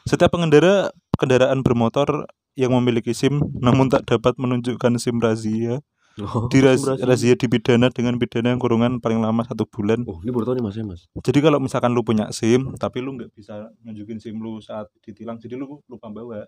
Setiap 0.08 0.32
pengendara 0.32 0.88
kendaraan 1.20 1.60
bermotor 1.60 2.24
yang 2.60 2.76
memiliki 2.76 3.16
SIM 3.16 3.40
namun 3.64 3.88
tak 3.88 4.04
dapat 4.04 4.36
menunjukkan 4.36 5.00
SIM 5.00 5.16
razia 5.16 5.80
oh, 6.20 6.52
di 6.52 6.60
raz- 6.60 6.84
razia 6.84 7.32
dipidana 7.32 7.88
dengan 7.88 8.20
pidana 8.20 8.52
yang 8.52 8.60
kurungan 8.60 9.00
paling 9.00 9.24
lama 9.24 9.40
satu 9.48 9.64
bulan 9.64 10.04
oh 10.04 10.20
ini 10.20 10.28
baru 10.28 10.52
tahu 10.52 10.54
nih 10.60 10.64
mas 10.68 10.76
ya 10.76 10.84
mas 10.84 11.08
jadi 11.24 11.38
kalau 11.40 11.58
misalkan 11.58 11.96
lu 11.96 12.04
punya 12.04 12.28
SIM 12.36 12.76
tapi 12.76 13.00
lu 13.00 13.16
nggak 13.16 13.32
bisa 13.32 13.72
nunjukin 13.80 14.20
SIM 14.20 14.36
lu 14.36 14.60
saat 14.60 14.92
ditilang 15.00 15.40
jadi 15.40 15.56
lu 15.56 15.80
lupa 15.88 16.12
bawa 16.12 16.44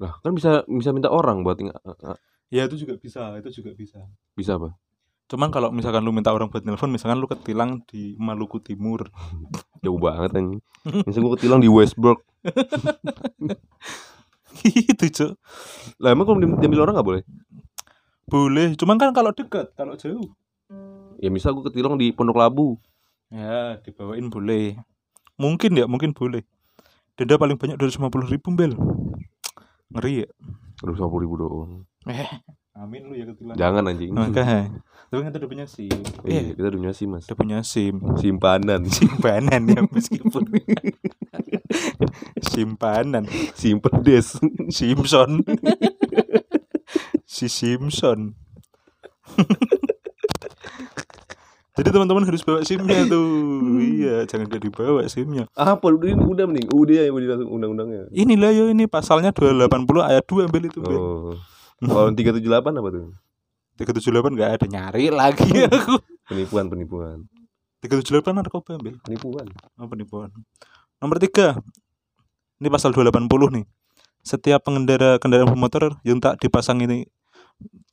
Lah, 0.00 0.16
kan 0.24 0.32
bisa 0.32 0.64
bisa 0.64 0.96
minta 0.96 1.12
orang 1.12 1.44
buat 1.44 1.60
ya 2.48 2.64
itu 2.64 2.76
juga 2.80 2.96
bisa 2.96 3.36
itu 3.36 3.60
juga 3.60 3.76
bisa 3.76 4.00
bisa 4.32 4.56
apa? 4.56 4.72
Cuman 5.30 5.54
kalau 5.54 5.70
misalkan 5.70 6.02
lu 6.02 6.10
minta 6.10 6.34
orang 6.34 6.50
buat 6.50 6.66
nelpon, 6.66 6.90
misalkan 6.90 7.22
lu 7.22 7.30
ketilang 7.30 7.86
di 7.86 8.18
Maluku 8.18 8.58
Timur. 8.58 9.06
Jauh 9.86 10.02
banget 10.02 10.34
anjing. 10.34 10.58
Misal 11.06 11.22
gua 11.22 11.38
ketilang 11.38 11.62
di 11.62 11.70
Westbrook. 11.70 12.26
itu, 14.90 15.04
Cuk. 15.08 15.32
Lah 15.96 16.10
emang 16.10 16.24
kalau 16.24 16.38
di- 16.38 16.58
diambil 16.58 16.84
orang 16.84 16.94
nggak 16.96 17.08
boleh? 17.08 17.22
Boleh, 18.24 18.74
cuman 18.74 18.96
kan 18.96 19.10
kalau 19.10 19.30
dekat, 19.30 19.74
kalau 19.74 19.94
jauh. 19.94 20.30
Ya 21.18 21.28
misal 21.28 21.52
gua 21.52 21.66
ketilang 21.66 21.94
di 21.94 22.10
Pondok 22.10 22.36
Labu. 22.36 22.78
Ya, 23.28 23.78
dibawain 23.78 24.26
boleh. 24.26 24.78
Mungkin 25.34 25.74
ya, 25.74 25.84
mungkin 25.84 26.10
boleh. 26.10 26.42
Denda 27.14 27.36
paling 27.36 27.54
banyak 27.54 27.76
250 27.76 28.00
ribu, 28.26 28.48
Bel. 28.50 28.72
Ngeri 29.90 30.24
ya. 30.24 30.28
Terus 30.76 30.96
50 30.96 31.20
ribu 31.20 31.34
doang. 31.36 31.72
Eh, 32.06 32.24
amin 32.72 33.02
lu 33.04 33.14
ya 33.14 33.26
ketilang. 33.26 33.54
Jangan 33.54 33.82
anjing. 33.84 34.10
Makanya. 34.10 34.80
Tapi 35.10 35.20
kan 35.20 35.32
udah 35.32 35.50
punya 35.50 35.66
SIM. 35.66 35.92
Iya, 36.22 36.40
Eh, 36.40 36.54
kita 36.54 36.70
udah 36.70 36.80
punya 36.80 36.94
SIM 36.94 37.08
mas. 37.10 37.24
udah 37.26 37.36
punya 37.36 37.58
SIM. 37.60 37.94
Simpanan. 38.16 38.86
Simpanan 38.88 39.62
ya 39.66 39.80
meskipun. 39.84 40.44
Simpanan. 42.42 43.26
SIM 43.54 43.78
pedes. 43.78 44.38
Simpson. 44.68 45.44
si 47.26 47.46
Simpson. 47.46 48.34
Jadi 51.80 51.96
teman-teman 51.96 52.28
harus 52.28 52.44
bawa 52.44 52.60
SIM-nya 52.60 53.08
tuh. 53.08 53.24
iya, 53.80 54.28
jangan 54.28 54.52
gak 54.52 54.68
dibawa 54.68 55.00
SIM-nya. 55.08 55.48
Apa 55.56 55.88
ini 56.04 56.12
udah 56.18 56.44
mending 56.44 56.68
udah 56.68 56.92
ya 56.92 57.02
yang 57.08 57.14
mau 57.16 57.22
dilangsung 57.24 57.48
undang-undangnya. 57.48 58.10
Inilah 58.12 58.50
yo 58.52 58.68
ini 58.68 58.84
pasalnya 58.84 59.32
280 59.32 59.88
ayat 60.04 60.24
2 60.28 60.44
ambil 60.50 60.62
itu. 60.68 60.80
Oh. 60.84 61.40
Kalau 61.80 62.12
378 62.12 62.76
apa 62.76 62.88
tuh? 62.92 63.16
378 63.80 64.36
nggak 64.36 64.50
ada 64.60 64.66
nyari 64.68 65.08
lagi 65.08 65.48
aku. 65.72 65.96
Penipuan, 66.28 66.68
penipuan. 66.68 67.24
378 67.80 68.28
narkoba 68.28 68.76
ambil. 68.76 69.00
Penipuan. 69.00 69.46
Oh, 69.80 69.88
penipuan. 69.88 70.28
Nomor 71.00 71.16
tiga, 71.16 71.56
ini 72.60 72.68
pasal 72.68 72.92
280 72.92 73.56
nih. 73.56 73.64
Setiap 74.20 74.68
pengendara 74.68 75.16
kendaraan 75.16 75.48
bermotor 75.48 75.96
yang 76.04 76.20
tak 76.20 76.36
dipasang 76.44 76.84
ini 76.84 77.08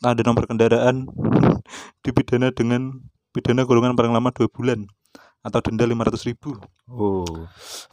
ada 0.04 0.20
nomor 0.28 0.44
kendaraan 0.44 1.08
dipidana 2.04 2.52
dengan 2.52 3.00
pidana 3.32 3.64
kurungan 3.64 3.96
paling 3.96 4.12
lama 4.12 4.28
dua 4.36 4.52
bulan 4.52 4.92
atau 5.40 5.64
denda 5.64 5.88
500 5.88 6.28
ribu. 6.28 6.60
Oh. 6.92 7.24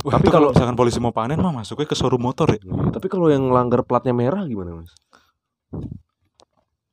Wah, 0.02 0.18
Tapi 0.18 0.26
kalau 0.34 0.50
kalau- 0.50 0.58
misalkan 0.58 0.74
polisi 0.74 0.98
mau 0.98 1.14
panen 1.14 1.38
mah 1.38 1.54
masuknya 1.54 1.86
ke 1.86 1.94
showroom 1.94 2.26
motor 2.26 2.50
ya. 2.50 2.58
Iya, 2.58 2.90
Tapi 2.90 3.06
kalau 3.06 3.30
yang 3.30 3.46
langgar 3.54 3.86
platnya 3.86 4.10
merah 4.10 4.42
gimana, 4.50 4.82
Mas? 4.82 4.90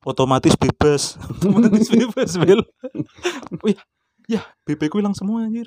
Otomatis 0.06 0.54
bebas. 0.54 1.18
Otomatis 1.42 1.90
bebas, 1.90 2.38
Bel. 2.38 2.62
Wih, 3.66 3.74
ya 4.30 4.46
BP 4.62 4.86
ku 4.86 5.02
hilang 5.02 5.18
semua 5.18 5.42
anjir. 5.42 5.66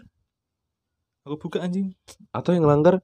Aku 1.26 1.36
buka 1.42 1.66
anjing. 1.66 1.98
Atau 2.30 2.54
yang 2.54 2.70
langgar 2.70 3.02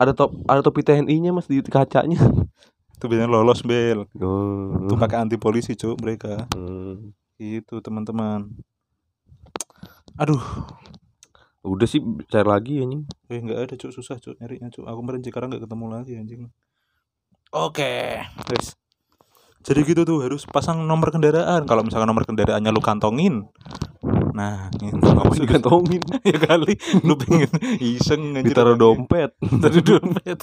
ada 0.00 0.16
top 0.16 0.32
ada 0.48 0.64
topi 0.64 0.80
TNI-nya 0.80 1.36
Mas 1.36 1.46
di 1.46 1.60
kacanya. 1.60 2.16
Itu 2.98 3.06
biasanya 3.06 3.30
lolos, 3.30 3.62
Bel. 3.62 4.10
Oh. 4.18 4.88
Itu 4.88 4.98
pakai 4.98 5.22
anti 5.22 5.38
polisi, 5.38 5.78
Cuk, 5.78 6.02
mereka. 6.02 6.50
Hmm. 6.50 7.14
Itu, 7.38 7.78
teman-teman. 7.78 8.50
Aduh, 10.18 10.42
Udah 11.68 11.84
sih 11.84 12.00
cair 12.32 12.46
lagi 12.46 12.80
anjing. 12.80 13.04
Eh 13.28 13.38
nggak 13.42 13.58
ada 13.68 13.74
cuk 13.74 13.92
susah 13.92 14.16
cuk 14.16 14.38
nyarinya 14.40 14.72
cuk. 14.72 14.88
Aku 14.88 14.98
kemarin 15.04 15.20
sekarang 15.20 15.48
nggak 15.52 15.68
ketemu 15.68 15.86
lagi 15.90 16.12
anjing. 16.16 16.42
Oke, 17.50 18.22
guys. 18.46 18.78
Jadi 19.66 19.80
gitu 19.84 20.06
tuh 20.06 20.24
harus 20.24 20.46
pasang 20.46 20.80
nomor 20.86 21.10
kendaraan. 21.10 21.66
Kalau 21.66 21.82
misalkan 21.84 22.08
nomor 22.08 22.24
kendaraannya 22.24 22.70
lu 22.70 22.80
kantongin, 22.80 23.50
nah 24.38 24.70
gitu. 24.72 24.94
Ngapain 24.94 25.42
digantongin? 25.42 26.02
ya 26.22 26.38
kali 26.38 26.78
lu 27.02 27.18
pengen 27.18 27.50
iseng 27.82 28.22
anjir. 28.32 28.54
Ditaruh 28.54 28.78
dompet. 28.78 29.34
Taruh 29.34 29.82
dompet. 29.82 30.38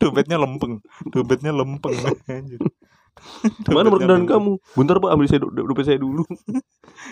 Dompetnya 0.00 0.36
lempeng. 0.40 0.80
Dompetnya 1.12 1.52
lempeng 1.52 1.92
anjir. 2.32 2.60
Mana 3.68 3.84
nomor 3.84 3.98
Dompetnya 3.98 3.98
kendaraan 4.00 4.22
lempeng. 4.24 4.30
kamu? 4.30 4.52
Bentar 4.72 4.96
Pak, 4.98 5.10
ambil 5.10 5.26
saya 5.26 5.40
do- 5.42 5.52
dompet 5.52 5.84
saya 5.84 5.98
dulu. 5.98 6.22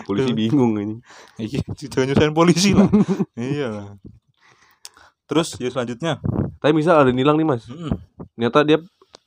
Polisi 0.03 0.31
bingung 0.33 0.73
anjing. 0.75 0.99
Iya, 1.37 1.61
jangan 1.85 2.05
nyusahin 2.09 2.33
polisi 2.33 2.69
lah. 2.73 2.89
iya. 3.37 3.69
Terus 5.27 5.53
ya 5.59 5.69
selanjutnya. 5.69 6.23
Tapi 6.57 6.73
misal 6.73 7.03
ada 7.03 7.11
nilang 7.11 7.35
nih 7.35 7.45
Mas. 7.45 7.67
Mm-mm. 7.67 7.91
Ternyata 8.33 8.59
dia 8.63 8.77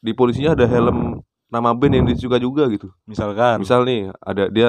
di 0.00 0.12
polisinya 0.16 0.56
ada 0.56 0.64
helm 0.64 1.20
nama 1.46 1.76
band 1.76 1.94
yang 1.94 2.06
disuka 2.08 2.40
juga 2.40 2.64
gitu. 2.72 2.88
Misalkan. 3.04 3.60
Misal 3.60 3.84
nih 3.84 4.08
ada 4.18 4.48
dia 4.48 4.68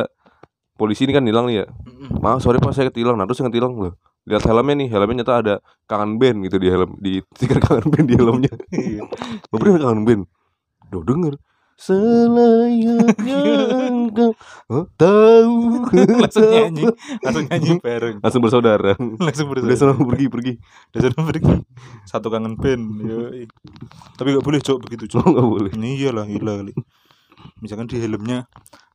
polisi 0.81 1.05
ini 1.05 1.13
kan 1.13 1.21
nilang 1.21 1.45
nih 1.45 1.61
ya. 1.61 1.65
Maaf 2.17 2.41
sorry 2.41 2.57
Pak 2.57 2.73
saya 2.73 2.89
ketilang. 2.89 3.21
Nah 3.21 3.29
terus 3.29 3.37
yang 3.37 3.53
ketilang 3.53 3.77
loh. 3.77 3.93
Lihat 4.25 4.41
helmnya 4.49 4.73
nih, 4.81 4.87
helmnya 4.89 5.21
nyata 5.21 5.33
ada 5.37 5.55
kangen 5.85 6.17
band 6.17 6.41
gitu 6.49 6.57
di 6.57 6.67
helm 6.73 6.97
di 6.97 7.21
stiker 7.37 7.61
kangen 7.61 7.85
band 7.93 8.07
di 8.09 8.15
helmnya. 8.17 8.53
Bapak 9.53 9.77
ada 9.77 9.85
kangen 9.85 10.01
band. 10.09 10.21
Duh 10.89 11.05
denger 11.05 11.37
Selayaknya 11.81 13.49
engkau 13.89 14.37
oh, 14.69 14.85
tahu 15.01 15.81
langsung 16.21 16.45
nyanyi 16.45 16.85
langsung 17.25 17.45
nyanyi 17.49 17.71
bareng 17.81 18.21
Langsung 18.21 18.41
bersaudara 18.45 18.93
langsung 19.17 19.49
Udah 19.49 19.65
bersaudara 19.65 19.73
sana 19.73 19.97
pergi 19.97 20.29
pergi 20.29 20.53
udah 20.93 21.01
sana 21.01 21.21
pergi 21.25 21.57
satu 22.05 22.29
kangen 22.29 22.53
band 22.61 23.01
yoi. 23.01 23.49
tapi 24.13 24.37
gak 24.37 24.45
boleh 24.45 24.61
cok 24.61 24.77
begitu 24.85 25.09
Oh 25.09 25.25
cok 25.25 25.25
gak 25.25 25.47
boleh 25.57 25.71
iya 25.81 26.13
lah 26.13 26.29
gila 26.29 26.61
kali 26.61 26.77
misalkan 27.65 27.89
di 27.89 27.97
helmnya 27.97 28.45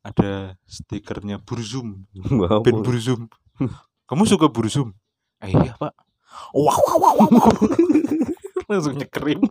ada 0.06 0.54
stikernya 0.70 1.42
Burzum. 1.42 2.06
Gak 2.14 2.62
band 2.62 2.80
Burzum. 2.86 3.26
Kamu 4.06 4.22
suka 4.22 4.46
Burzum? 4.46 4.94
Eh, 5.42 5.50
iya 5.50 5.74
pak. 5.74 5.90
Wah 6.54 6.78
wah 6.78 6.96
wah 7.00 7.12
wah, 7.16 7.28
wah. 7.32 7.50
langsung 8.66 8.98
nyekerim 8.98 9.40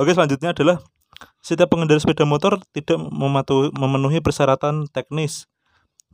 Oke 0.00 0.10
selanjutnya 0.12 0.56
adalah 0.56 0.80
setiap 1.40 1.72
pengendara 1.72 2.00
sepeda 2.02 2.24
motor 2.28 2.58
tidak 2.74 2.98
mematuhi, 2.98 3.70
memenuhi 3.76 4.18
persyaratan 4.20 4.88
teknis 4.90 5.46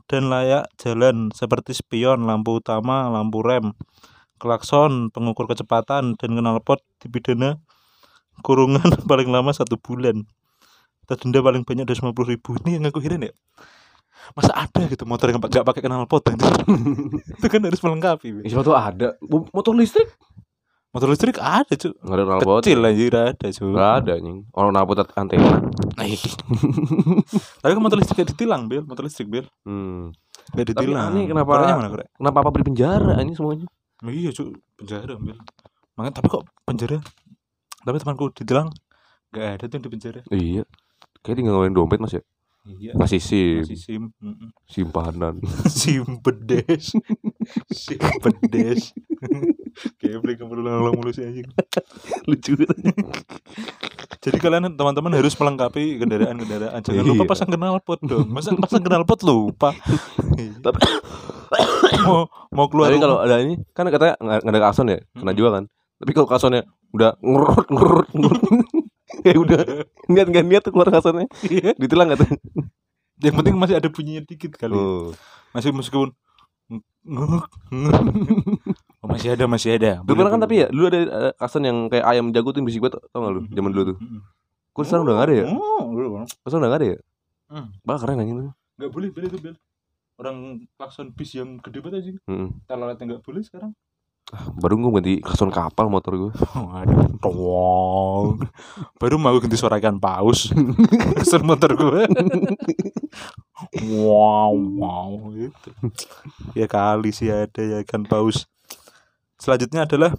dan 0.06 0.28
layak 0.28 0.68
jalan 0.76 1.32
seperti 1.32 1.72
spion, 1.72 2.28
lampu 2.28 2.60
utama, 2.60 3.08
lampu 3.08 3.40
rem, 3.40 3.72
klakson, 4.36 5.08
pengukur 5.08 5.48
kecepatan 5.48 6.14
dan 6.20 6.30
knalpot 6.36 6.84
dipidana 7.00 7.58
kurungan 8.42 8.82
paling 9.10 9.30
lama 9.30 9.54
satu 9.54 9.78
bulan 9.78 10.26
atau 11.06 11.14
denda 11.18 11.40
paling 11.40 11.62
banyak 11.62 11.86
dari 11.86 11.98
puluh 12.12 12.28
ribu 12.36 12.58
ini 12.62 12.78
yang 12.78 12.86
aku 12.86 12.98
heran 13.02 13.26
ya 13.26 13.32
masa 14.38 14.54
ada 14.54 14.86
gitu 14.86 15.02
motor 15.02 15.30
yang 15.30 15.42
nggak 15.42 15.66
pakai 15.66 15.82
knalpot 15.82 16.22
anjir? 16.30 16.46
itu 17.42 17.46
kan 17.50 17.58
harus 17.58 17.82
melengkapi. 17.82 18.46
Ya, 18.46 18.62
tuh 18.62 18.70
ada 18.78 19.18
Mo- 19.18 19.50
Motor 19.50 19.74
listrik 19.74 20.14
motor 20.92 21.08
listrik 21.08 21.40
ada 21.40 21.72
cuy 21.72 21.90
Gak 21.90 22.14
ada 22.14 22.24
knalpot 22.28 22.60
kecil 22.62 22.84
anjir 22.84 23.12
ada 23.16 23.46
cuy 23.48 23.72
Gak 23.72 23.92
ada 24.04 24.12
anjing 24.20 24.38
Orang 24.52 24.70
knalpot 24.76 25.00
antena 25.16 25.58
Nah, 25.96 26.04
iya. 26.06 26.20
Tapi 27.64 27.70
kan 27.72 27.82
motor 27.82 27.98
listrik 27.98 28.22
gak 28.22 28.30
ditilang, 28.36 28.68
Bil. 28.68 28.84
Motor 28.84 29.04
listrik, 29.08 29.28
Bil. 29.28 29.48
hmm. 29.64 30.12
Gak 30.52 30.66
ditilang. 30.68 31.12
aneh, 31.16 31.24
kenapa- 31.26 31.80
mana, 31.80 31.88
korek? 31.88 32.08
Kenapa 32.12 32.36
apa 32.44 32.58
di 32.60 32.66
penjara 32.68 33.14
ini 33.24 33.32
semuanya 33.32 33.66
iya, 34.04 34.30
Cuk. 34.36 34.52
Penjara, 34.76 35.16
Bil. 35.16 35.36
Makanya 35.96 36.14
tapi 36.20 36.26
kok 36.28 36.44
penjara? 36.64 37.00
Tapi 37.82 37.96
temanku 37.98 38.30
ditilang 38.30 38.68
gak 39.30 39.46
ada 39.58 39.64
tuh 39.66 39.74
yang 39.74 39.84
di 39.84 39.90
penjara. 39.90 40.20
Iya 40.28 40.62
Kayak 41.20 41.36
tinggal 41.38 41.54
ngeluarin 41.54 41.74
dompet 41.74 41.98
mas 41.98 42.12
ya 42.12 42.22
Iya. 42.62 42.94
Ngasih 42.94 43.18
SIM 43.18 43.58
Masih 43.66 43.74
sim. 43.74 44.02
Mm-mm. 44.22 44.48
Simpanan 44.70 45.42
sim 45.66 46.06
pedes. 46.22 46.94
sim 47.68 47.98
pedes. 48.22 48.94
Kayak 49.98 50.38
kamu 50.38 50.62
ulang-ulang 50.62 50.94
mulu 50.94 51.10
sih 51.10 51.26
anjing. 51.26 51.42
Lucu 52.30 52.54
Jadi 54.22 54.36
kalian 54.38 54.78
teman-teman 54.78 55.10
harus 55.10 55.34
melengkapi 55.34 55.98
kendaraan-kendaraan. 55.98 56.78
Jangan 56.78 57.02
Iya. 57.02 57.10
lupa 57.10 57.24
pasang 57.26 57.50
knalpot 57.50 57.98
dong. 57.98 58.30
Masa 58.30 58.54
pasang 58.54 58.86
knalpot 58.86 59.26
lupa. 59.26 59.74
Tapi 60.62 60.78
mau 62.06 62.30
mau 62.48 62.66
keluar 62.70 62.88
Tapi 62.88 63.02
kalau 63.02 63.18
ada 63.20 63.42
ini 63.42 63.58
Kan 63.74 63.84
katanya 63.86 64.16
nggak 64.16 64.48
ada 64.48 64.60
kason 64.62 64.86
ya 64.88 64.98
Kena 65.12 65.34
juga 65.34 65.60
kan 65.60 65.64
Tapi 66.02 66.10
kalau 66.12 66.26
kasonnya 66.26 66.66
Udah 66.90 67.14
ngerut 67.22 67.66
ngerut 67.70 68.08
ngerut 68.10 68.42
Kayak 69.22 69.38
udah 69.46 69.60
Niat 70.10 70.28
gak 70.28 70.44
niat 70.44 70.62
tuh 70.66 70.72
keluar 70.74 70.90
kasonnya 70.90 71.30
Iya. 71.46 71.78
Ditilang 71.78 72.10
gak 72.10 72.26
tuh 72.26 72.30
Yang 73.22 73.34
penting 73.38 73.54
masih 73.54 73.78
ada 73.78 73.86
bunyinya 73.86 74.22
dikit 74.26 74.58
kali. 74.58 74.74
Oh 74.74 75.14
Masih 75.54 75.70
meskipun 75.70 76.10
oh, 77.06 77.42
masih 79.06 79.34
ada 79.34 79.46
masih 79.46 79.78
ada. 79.78 80.02
Dulu 80.02 80.26
kan 80.26 80.40
tapi 80.40 80.64
ya 80.64 80.68
Dulu 80.70 80.86
ada 80.90 81.00
kason 81.38 81.62
yang 81.62 81.86
kayak 81.86 82.02
ayam 82.02 82.34
jago 82.34 82.50
tuh 82.50 82.60
berisik 82.60 82.82
banget 82.82 82.98
Tau 83.14 83.22
gak 83.22 83.32
lu 83.32 83.40
Zaman 83.46 83.70
dulu 83.70 83.84
tuh 83.94 83.96
Kok 84.72 84.82
sekarang 84.82 85.04
udah 85.06 85.14
gak 85.20 85.26
ada 85.30 85.34
ya 85.38 85.44
Oh. 85.54 85.82
Kok 86.42 86.48
sekarang 86.50 86.62
udah 86.66 86.72
gak 86.74 86.82
ada 86.82 86.88
ya 86.90 86.98
Hmm. 87.52 87.68
Bah 87.84 88.00
keren 88.00 88.16
anjing 88.16 88.40
tuh 88.40 88.48
Nggak 88.80 88.90
boleh 88.96 89.08
boleh 89.12 89.28
tuh 89.28 89.40
Bel. 89.44 89.56
Orang 90.16 90.64
klakson 90.80 91.12
bis 91.12 91.36
yang 91.36 91.60
gede 91.60 91.84
banget 91.84 92.00
aja. 92.00 92.12
Mm-mm. 92.24 92.48
Teloletnya 92.64 93.04
nggak 93.12 93.22
boleh 93.28 93.44
sekarang. 93.44 93.76
Baru 94.32 94.80
gue 94.80 94.90
ganti 94.96 95.14
kason 95.20 95.52
kapal 95.52 95.92
motor 95.92 96.16
gue 96.16 96.32
aduh. 96.80 97.04
Towong. 97.20 98.40
Baru 98.96 99.20
mau 99.20 99.36
ganti 99.36 99.60
suara 99.60 99.76
ikan 99.76 100.00
paus. 100.00 100.48
Klakson 101.12 101.44
motor 101.44 101.76
gue. 101.76 102.02
wow, 103.92 104.52
wow 104.56 105.12
gitu. 105.36 105.68
Ya 106.56 106.64
kali 106.64 107.12
sih 107.12 107.28
ada 107.28 107.60
ya 107.60 107.84
ikan 107.84 108.08
paus. 108.08 108.48
Selanjutnya 109.36 109.84
adalah 109.84 110.16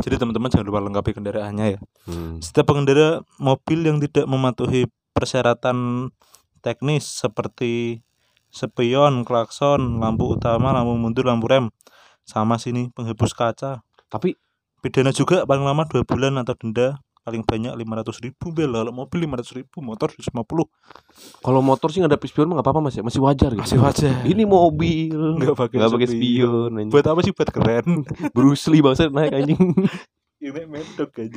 jadi 0.00 0.16
teman-teman 0.16 0.48
jangan 0.48 0.66
lupa 0.68 0.80
lengkapi 0.84 1.10
kendaraannya 1.16 1.66
ya. 1.76 1.78
hmm. 2.08 2.40
Setiap 2.40 2.72
pengendara 2.72 3.26
mobil 3.36 3.84
yang 3.84 3.98
tidak 4.00 4.24
mematuhi 4.28 4.88
persyaratan 5.12 6.08
teknis 6.60 7.04
seperti 7.04 8.04
spion, 8.50 9.22
klakson, 9.22 10.02
lampu 10.02 10.34
utama, 10.34 10.74
lampu 10.74 10.94
mundur, 10.98 11.24
lampu 11.26 11.46
rem, 11.46 11.70
sama 12.24 12.56
sini 12.56 12.88
penghapus 12.94 13.32
kaca. 13.32 13.80
Tapi 14.10 14.34
Pidana 14.80 15.12
juga 15.12 15.44
paling 15.44 15.60
lama 15.60 15.84
dua 15.84 16.02
bulan 16.08 16.40
atau 16.40 16.56
denda 16.56 16.96
paling 17.20 17.44
banyak 17.44 17.76
500 17.76 18.24
ribu 18.24 18.48
bel 18.48 18.72
kalau 18.72 18.92
mobil 18.96 19.28
500 19.28 19.60
ribu 19.60 19.84
motor 19.84 20.08
150 20.08 20.32
kalau 21.44 21.60
motor 21.60 21.92
sih 21.92 22.00
nggak 22.00 22.16
ada 22.16 22.18
spion 22.24 22.48
mah 22.48 22.58
nggak 22.58 22.64
apa-apa 22.64 22.80
mas 22.88 22.96
ya. 22.96 23.04
Masih 23.04 23.20
wajar 23.20 23.52
gitu. 23.52 23.60
Masih 23.60 23.76
wajar. 23.76 24.24
Ini 24.24 24.48
mobil. 24.48 25.20
Nggak 25.36 25.52
pakai 25.52 25.76
Nggak 25.78 25.92
pakai 26.00 26.08
spion. 26.08 26.70
anjing. 26.80 26.88
buat 26.88 27.06
apa 27.06 27.20
sih? 27.20 27.32
Buat 27.36 27.50
keren. 27.52 27.86
Bruce 28.34 28.64
Lee 28.72 28.80
bangsa 28.80 29.12
naik 29.12 29.36
anjing. 29.36 29.60
Ini 30.40 30.64
medok 30.64 31.12
aja 31.20 31.36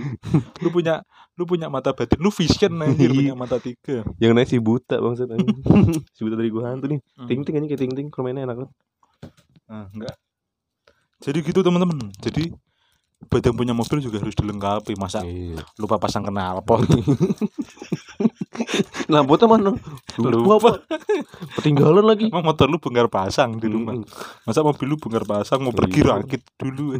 lu 0.63 0.71
punya 0.71 1.03
lu 1.35 1.43
punya 1.43 1.67
mata 1.67 1.91
batin 1.91 2.23
lu 2.23 2.31
vision 2.31 2.71
anjir 2.79 3.11
punya 3.11 3.35
mata 3.35 3.59
tiga. 3.59 4.07
Yang 4.15 4.31
naik 4.39 4.47
si 4.47 4.57
buta 4.63 4.95
bangsa 5.03 5.27
anjing. 5.27 5.59
Si 6.15 6.23
buta 6.23 6.39
dari 6.39 6.47
gua 6.47 6.71
hantu 6.71 6.87
nih. 6.95 7.03
Ting 7.27 7.43
ting 7.43 7.59
anjing 7.59 7.69
kayak 7.75 7.81
ting 7.83 7.91
ting 7.91 8.07
Kalau 8.07 8.23
mainnya 8.23 8.47
enak 8.47 8.63
banget. 8.63 8.71
Nah, 9.67 9.85
enggak. 9.91 10.15
Jadi 11.23 11.37
gitu 11.41 11.59
teman-teman. 11.59 12.11
Jadi 12.19 12.51
buat 13.23 13.39
yang 13.39 13.55
punya 13.55 13.71
mobil 13.71 14.03
juga 14.03 14.19
harus 14.19 14.35
dilengkapi 14.35 14.99
masa 14.99 15.23
Iya. 15.23 15.63
lupa 15.79 15.95
pasang 15.95 16.27
knalpot 16.27 16.83
Lampunya 19.07 19.47
mana? 19.47 19.71
Lupa, 20.19 20.27
Lupa. 20.27 20.53
apa? 20.59 20.71
Ketinggalan 21.55 22.03
lagi. 22.03 22.27
emang 22.27 22.43
motor 22.43 22.67
lu 22.67 22.77
bongkar 22.77 23.07
pasang 23.07 23.55
di 23.57 23.71
rumah 23.71 23.95
masa 24.43 24.59
mobil 24.59 24.85
lu 24.85 24.99
bongkar 24.99 25.23
pasang 25.23 25.63
mau 25.63 25.71
pergi 25.71 26.03
Iya. 26.03 26.19
rakit 26.19 26.43
dulu 26.59 26.99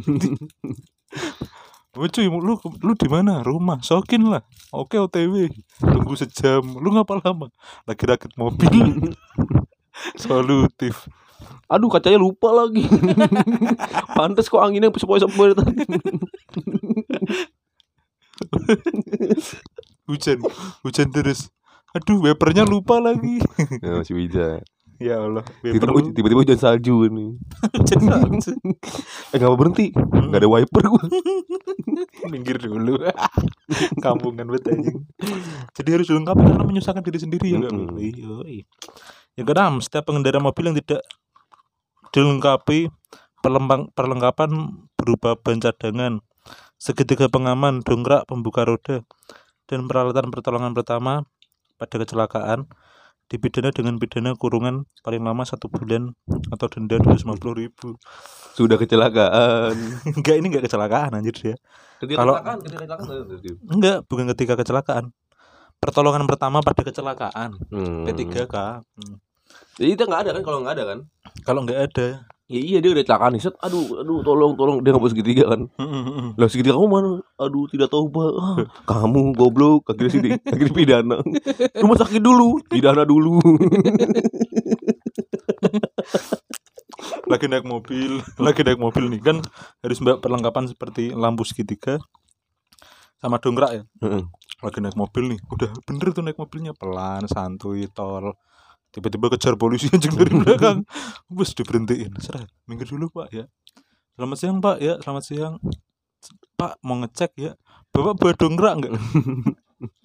Oh, 1.94 2.10
cuy, 2.10 2.26
lu 2.26 2.58
lu 2.58 2.92
di 2.98 3.06
mana? 3.06 3.38
Rumah. 3.38 3.78
Sokin 3.78 4.26
lah. 4.26 4.42
Oke, 4.74 4.98
OTW. 4.98 5.46
Tunggu 5.78 6.18
sejam. 6.18 6.58
Lu 6.74 6.90
ngapa 6.90 7.22
lama? 7.22 7.46
Lagi 7.86 8.02
rakit 8.02 8.34
mobil. 8.34 9.14
Solutif. 10.18 11.06
Aduh 11.68 11.88
kacanya 11.88 12.20
lupa 12.20 12.52
lagi. 12.52 12.84
Pantes 14.16 14.46
kok 14.52 14.62
anginnya 14.62 14.92
sepoi-sepoi 14.92 15.56
tadi. 15.56 15.74
Hujan. 20.08 20.38
Hujan 20.84 21.08
terus. 21.08 21.48
Aduh, 21.94 22.20
wipernya 22.26 22.66
lupa 22.66 22.98
lagi. 22.98 23.38
Ya, 23.80 24.02
masih 24.02 24.18
bisa. 24.18 24.58
ya 24.98 25.18
Allah, 25.18 25.42
Tiba-tiba, 25.62 26.14
tiba-tiba 26.14 26.40
hujan 26.42 26.58
salju 26.58 27.06
nih. 27.10 27.34
hujan 27.78 28.00
salju. 28.02 28.52
Eh 29.30 29.36
gak 29.38 29.50
mau 29.50 29.58
berhenti. 29.58 29.90
Gak 29.94 30.38
ada 30.42 30.48
wiper 30.50 30.84
gua. 30.86 31.04
Minggir 32.30 32.58
dulu. 32.58 32.98
Kampungan 34.02 34.46
banget 34.50 34.74
anjing. 34.74 35.06
Jadi 35.74 35.88
harus 35.94 36.06
dilengkapi 36.10 36.42
karena 36.46 36.64
menyusahkan 36.66 37.02
diri 37.02 37.18
sendiri 37.18 37.46
ya 37.46 37.56
enggak? 37.62 37.72
Mm-mm. 37.74 37.98
Iya. 37.98 38.62
Yang 39.34 39.46
keenam, 39.50 39.74
setiap 39.82 40.04
pengendara 40.06 40.38
mobil 40.38 40.64
yang 40.70 40.76
tidak 40.78 41.02
dilengkapi 42.14 42.86
perlengkapan 43.42 44.50
berupa 44.94 45.34
ban 45.34 45.58
cadangan, 45.58 46.22
segitiga 46.78 47.26
pengaman, 47.26 47.82
dongkrak, 47.82 48.30
pembuka 48.30 48.62
roda, 48.62 49.02
dan 49.66 49.90
peralatan 49.90 50.30
pertolongan 50.30 50.72
pertama 50.72 51.26
pada 51.74 51.98
kecelakaan 51.98 52.70
dipidana 53.26 53.72
dengan 53.72 53.96
pidana 53.98 54.36
kurungan 54.36 54.84
paling 55.00 55.24
lama 55.24 55.42
satu 55.48 55.66
bulan 55.66 56.12
atau 56.52 56.68
denda 56.68 57.00
dua 57.00 57.54
ribu 57.56 57.96
Sudah 58.54 58.76
kecelakaan. 58.76 59.74
enggak 60.20 60.34
ini 60.38 60.46
enggak 60.52 60.68
kecelakaan 60.68 61.16
anjir 61.16 61.34
dia 61.34 61.56
Ketika 61.98 62.20
Kalau- 62.20 62.36
kecelakaan, 62.36 62.58
ketika 62.62 62.78
kecelakaan. 62.84 63.24
Enggak, 63.72 63.98
bukan 64.06 64.24
ketika 64.36 64.54
kecelakaan. 64.60 65.04
Pertolongan 65.80 66.24
pertama 66.28 66.60
pada 66.60 66.82
kecelakaan. 66.84 67.50
Hmm. 67.72 68.04
P3K. 68.04 68.54
Hmm. 68.84 69.16
Jadi 69.74 69.90
itu 69.90 70.02
nggak 70.06 70.22
ada 70.26 70.30
kan 70.38 70.42
kalau 70.46 70.58
nggak 70.62 70.74
ada 70.78 70.84
kan? 70.86 70.98
Kalau 71.42 71.60
enggak 71.66 71.80
ada. 71.90 72.08
Ya 72.44 72.60
iya 72.60 72.78
dia 72.84 72.92
udah 72.92 73.02
kecelakaan 73.02 73.32
nih 73.34 73.42
set. 73.42 73.56
Aduh, 73.64 74.04
aduh 74.04 74.20
tolong 74.20 74.52
tolong 74.54 74.84
dia 74.84 74.92
nggak 74.94 75.10
segitiga 75.10 75.56
kan. 75.56 75.66
Lah 76.38 76.46
segitiga 76.46 76.76
kamu 76.76 76.88
mana? 76.92 77.12
Aduh 77.40 77.66
tidak 77.72 77.88
tahu 77.90 78.12
pak. 78.12 78.30
Ah, 78.36 78.56
kamu 79.02 79.34
goblok. 79.34 79.88
Akhirnya 79.90 80.12
sini, 80.12 80.30
akhirnya 80.52 80.74
pidana. 80.76 81.18
Rumah 81.74 81.96
sakit 82.04 82.20
dulu, 82.22 82.60
pidana 82.68 83.02
dulu. 83.08 83.40
lagi 87.24 87.48
naik 87.48 87.64
mobil, 87.64 88.20
lagi 88.36 88.60
naik 88.62 88.76
mobil 88.76 89.08
nih 89.08 89.20
kan 89.24 89.40
harus 89.80 89.98
mbak 90.04 90.20
perlengkapan 90.20 90.68
seperti 90.68 91.10
lampu 91.16 91.42
segitiga 91.48 91.96
sama 93.18 93.40
dongkrak 93.40 93.72
ya. 93.72 93.82
Heeh. 94.04 94.22
Lagi 94.60 94.78
naik 94.84 94.96
mobil 94.96 95.32
nih, 95.32 95.40
udah 95.48 95.72
bener 95.88 96.12
tuh 96.12 96.20
naik 96.20 96.36
mobilnya 96.36 96.76
pelan, 96.76 97.24
santuy, 97.24 97.88
tol. 97.88 98.36
Tiba-tiba 98.94 99.26
kejar 99.34 99.58
polisi 99.58 99.90
anjing 99.90 100.14
dari 100.14 100.30
belakang. 100.30 100.86
Bus 101.26 101.50
diberhentiin. 101.58 102.14
Seret, 102.22 102.46
minggir 102.70 102.86
dulu 102.86 103.10
Pak 103.10 103.28
ya. 103.34 103.50
Selamat 104.14 104.36
siang 104.38 104.62
Pak 104.62 104.78
ya, 104.78 104.94
selamat 105.02 105.24
siang. 105.26 105.54
Pak 106.54 106.78
mau 106.86 107.02
ngecek 107.02 107.34
ya. 107.34 107.52
Bapak 107.90 108.14
bawa 108.14 108.32
dongkrak 108.38 108.74
enggak? 108.78 108.94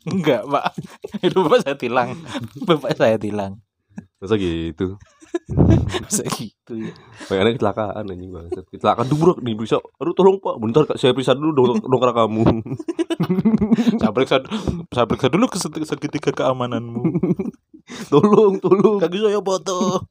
enggak, 0.10 0.41
Pak. 0.58 0.65
Itu 1.22 1.46
Bapak 1.46 1.62
saya 1.62 1.77
tilang. 1.77 2.17
Bapak 2.65 2.98
saya 2.98 3.22
tilang. 3.22 3.62
Masa 4.17 4.36
gitu. 4.36 4.98
Masa 6.01 6.25
gitu 6.34 6.74
ya. 6.74 6.93
Kayaknya 7.29 7.62
kecelakaan 7.62 8.03
anjing 8.10 8.31
banget. 8.34 8.65
Kecelakaan 8.74 9.08
dubrak 9.08 9.38
nih 9.46 9.53
bisa. 9.53 9.77
Aduh 10.01 10.17
tolong 10.17 10.41
pak, 10.41 10.58
bentar 10.58 10.84
saya 10.97 11.13
periksa 11.13 11.38
dulu 11.38 11.54
dong 11.54 11.80
dongkrak 11.86 12.15
kamu. 12.17 12.43
Saya 13.99 14.15
periksa, 14.15 14.39
saya 14.95 15.06
periksa 15.06 15.28
dulu 15.28 15.52
segitiga 15.84 16.32
keamananmu. 16.32 17.04
tolong, 18.13 18.62
tolong. 18.62 19.02
Kaki 19.02 19.17
saya 19.17 19.41
foto. 19.41 20.06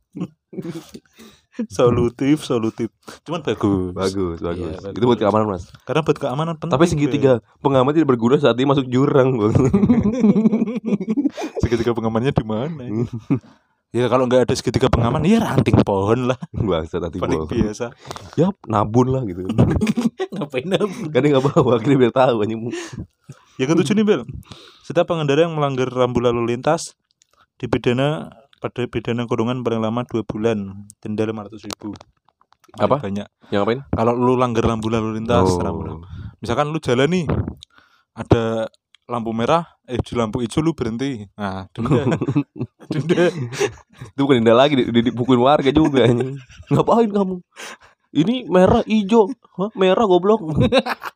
solutif, 1.67 2.47
solutif. 2.47 2.89
Cuman 3.27 3.43
bagus. 3.43 3.91
Bagus, 3.91 4.39
bagus. 4.39 4.79
Iya, 4.79 4.95
Itu 4.95 5.05
buat 5.05 5.19
bagus. 5.19 5.23
keamanan 5.27 5.47
mas. 5.51 5.65
Karena 5.83 6.01
buat 6.07 6.19
keamanan 6.19 6.55
penting. 6.55 6.75
Tapi 6.79 6.85
segitiga 6.87 7.33
pengaman 7.59 7.91
tidak 7.91 8.15
berguna 8.15 8.39
saat 8.39 8.55
dia 8.55 8.67
masuk 8.67 8.87
jurang 8.87 9.35
bang. 9.35 9.55
segitiga 11.63 11.93
pengamannya 11.95 12.31
di 12.31 12.45
mana? 12.47 12.83
ya 13.89 14.05
kalau 14.07 14.29
nggak 14.29 14.47
ada 14.47 14.55
segitiga 14.55 14.87
pengaman, 14.93 15.25
ya 15.27 15.43
ranting 15.43 15.83
pohon 15.83 16.31
lah. 16.31 16.39
Bangsa 16.55 17.03
nanti 17.03 17.19
Paling 17.19 17.43
bawa. 17.43 17.51
biasa. 17.51 17.91
Ya 18.39 18.55
nabun 18.71 19.11
lah 19.11 19.23
gitu. 19.27 19.43
Ngapain 20.39 20.67
nabung? 20.69 21.11
kan 21.11 21.23
nggak 21.27 21.43
bawa, 21.43 21.71
akhirnya 21.81 21.97
biar 22.07 22.15
tahu 22.15 22.37
anjing. 22.47 22.61
Yang 23.59 23.69
ketujuh 23.75 23.95
nih 23.99 24.07
Bel 24.07 24.23
Setiap 24.87 25.11
pengendara 25.11 25.43
yang 25.43 25.59
melanggar 25.59 25.91
rambu 25.91 26.23
lalu 26.23 26.55
lintas 26.55 26.95
Dipidana 27.59 28.31
pada 28.59 28.87
pidana 28.87 29.27
kurungan 29.27 29.63
paling 29.63 29.83
lama 29.83 30.03
2 30.03 30.23
bulan 30.23 30.87
Denda 30.99 31.23
500 31.23 31.59
ribu 31.63 31.95
Apa? 32.75 33.03
Banyak 33.03 33.27
Yang 33.51 33.61
ngapain? 33.63 33.81
Kalau 33.91 34.13
lu 34.15 34.35
langgar 34.35 34.65
rambu 34.65 34.89
lalu 34.89 35.19
lintas 35.19 35.47
Oh. 35.59 36.03
Misalkan 36.39 36.71
lu 36.71 36.79
jalan 36.79 37.11
nih 37.11 37.27
Ada 38.15 38.67
lampu 39.07 39.31
merah 39.33 39.67
Eh 39.87 39.99
di 39.99 40.13
lampu 40.15 40.39
hijau 40.39 40.61
lu 40.61 40.75
berhenti 40.75 41.27
Nah 41.35 41.67
denda 41.71 42.03
Denda 42.93 43.25
Itu 44.15 44.21
bukan 44.23 44.41
denda 44.41 44.55
lagi, 44.55 44.79
di- 44.79 44.89
di- 44.89 45.13
dipukulin 45.13 45.45
warga 45.45 45.69
juga. 45.69 46.09
Ngapain 46.73 47.11
kamu? 47.13 47.37
Ini 48.09 48.49
merah 48.49 48.81
hijau. 48.89 49.29
Hah, 49.61 49.69
merah 49.77 50.09
goblok. 50.09 50.41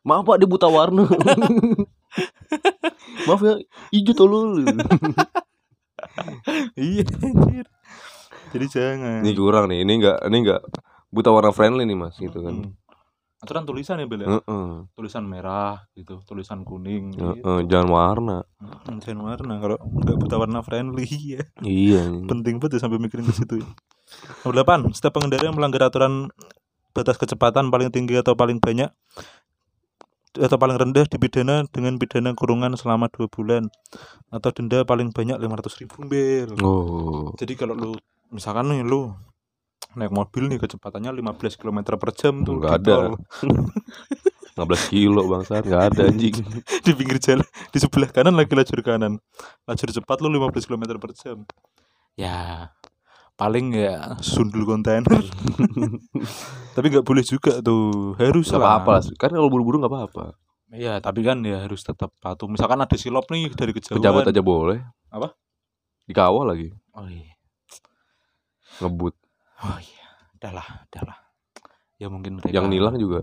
Maaf 0.05 0.21
Pak, 0.21 0.37
dia 0.37 0.45
buta 0.45 0.69
warna. 0.69 1.09
Maaf 3.25 3.41
ya, 3.41 3.57
hijau 3.89 4.13
tolol. 4.13 4.61
Iya 6.75 7.03
anjir 7.21 7.65
Jadi 8.53 8.65
jangan 8.69 9.21
ini 9.21 9.31
kurang 9.33 9.65
nih, 9.67 9.81
ini 9.81 9.93
enggak 9.97 10.17
ini 10.29 10.37
enggak 10.45 10.61
buta 11.09 11.29
warna 11.29 11.49
friendly 11.49 11.83
nih 11.83 11.97
Mas 11.97 12.15
gitu 12.15 12.37
kan. 12.39 12.73
Aturan 13.41 13.67
tulisan 13.67 13.99
ya 13.99 14.07
Bel 14.07 14.23
ya? 14.23 14.39
Heeh. 14.39 14.87
Tulisan 14.95 15.27
merah 15.27 15.83
gitu 15.93 16.23
Tulisan 16.23 16.63
kuning 16.63 17.11
gitu. 17.11 17.27
Heeh, 17.33 17.59
jangan 17.67 17.89
warna. 17.89 18.37
Jangan 19.01 19.19
warna 19.19 19.53
Kalau 19.59 19.77
nggak 19.81 20.15
buta 20.15 20.35
warna 20.37 20.59
friendly 20.63 21.03
ya 21.35 21.43
Iya. 21.59 22.07
penting 22.23 22.61
banget 22.61 22.79
ya 22.79 22.87
sampai 22.87 23.01
mikirin 23.01 23.27
ke 23.27 23.35
situ. 23.35 23.59
ya. 23.59 23.67
Nomor 24.45 24.55
8, 24.87 24.95
setiap 24.95 25.17
pengendara 25.17 25.49
yang 25.49 25.57
melanggar 25.57 25.83
aturan 25.83 26.29
batas 26.93 27.17
kecepatan 27.17 27.67
paling 27.67 27.89
tinggi 27.89 28.13
atau 28.15 28.37
paling 28.37 28.61
banyak 28.61 28.93
atau 30.33 30.57
paling 30.57 30.77
rendah 30.77 31.05
dipidana 31.05 31.61
dengan 31.69 31.97
pidana 32.01 32.33
kurungan 32.33 32.73
selama 32.73 33.05
dua 33.13 33.29
bulan 33.29 33.69
atau 34.33 34.49
denda 34.49 34.81
paling 34.81 35.13
banyak 35.13 35.37
500 35.37 35.81
ribu 35.85 35.97
bel. 36.09 36.49
Oh. 36.65 37.29
Jadi 37.37 37.53
kalau 37.53 37.77
lu 37.77 37.91
misalkan 38.33 38.73
nih 38.73 38.81
lu 38.81 39.13
naik 39.93 40.09
mobil 40.09 40.49
nih 40.49 40.57
kecepatannya 40.57 41.13
15 41.13 41.53
km 41.61 41.79
per 42.01 42.09
jam 42.17 42.41
tuh 42.41 42.57
Nggak 42.57 42.73
ada. 42.81 43.13
tol. 43.13 43.13
15 44.57 44.89
kilo 44.93 45.21
bangsat 45.29 45.69
nggak 45.69 45.83
ada 45.93 46.01
anjing. 46.09 46.33
di 46.85 46.91
pinggir 46.97 47.21
jalan 47.21 47.45
di 47.69 47.77
sebelah 47.77 48.09
kanan 48.09 48.33
lagi 48.33 48.57
lajur 48.57 48.81
kanan 48.81 49.21
lajur 49.69 49.89
cepat 49.93 50.17
lu 50.25 50.33
15 50.33 50.65
km 50.65 50.97
per 50.97 51.13
jam 51.13 51.37
ya 52.17 52.69
paling 53.33 53.73
ya 53.73 54.13
sundul 54.21 54.63
kontainer 54.63 55.09
tapi 56.77 56.85
nggak 56.89 57.05
boleh 57.05 57.25
juga 57.25 57.59
tuh 57.59 58.13
harus 58.17 58.49
Gak 58.49 58.61
lah 58.61 58.77
apa-apa 58.77 58.91
lah. 59.01 59.03
Kan 59.17 59.29
kalau 59.33 59.49
buru-buru 59.49 59.81
gak 59.81 59.89
apa-apa. 59.89 60.25
iya 60.73 60.97
tapi 60.97 61.21
kan 61.21 61.41
ya 61.41 61.65
harus 61.65 61.81
tetap 61.81 62.13
patuh 62.17 62.49
misalkan 62.49 62.81
ada 62.81 62.97
silop 62.97 63.29
nih 63.29 63.49
dari 63.53 63.73
kejauhan 63.73 63.97
Pejabat 64.01 64.29
aja 64.29 64.41
boleh. 64.41 64.81
Apa? 65.09 65.33
Dikawal 66.05 66.49
lagi. 66.49 66.69
oh 66.93 67.05
iya 67.09 67.33
Ngebut. 68.81 69.13
oh 69.63 69.77
iya 69.77 70.05
udahlah 70.37 70.67
udahlah 70.89 71.17
ya 72.01 72.07
mungkin 72.09 72.41
mereka 72.41 72.53
Yang 72.53 72.67
nilang 72.69 72.95
juga. 72.97 73.21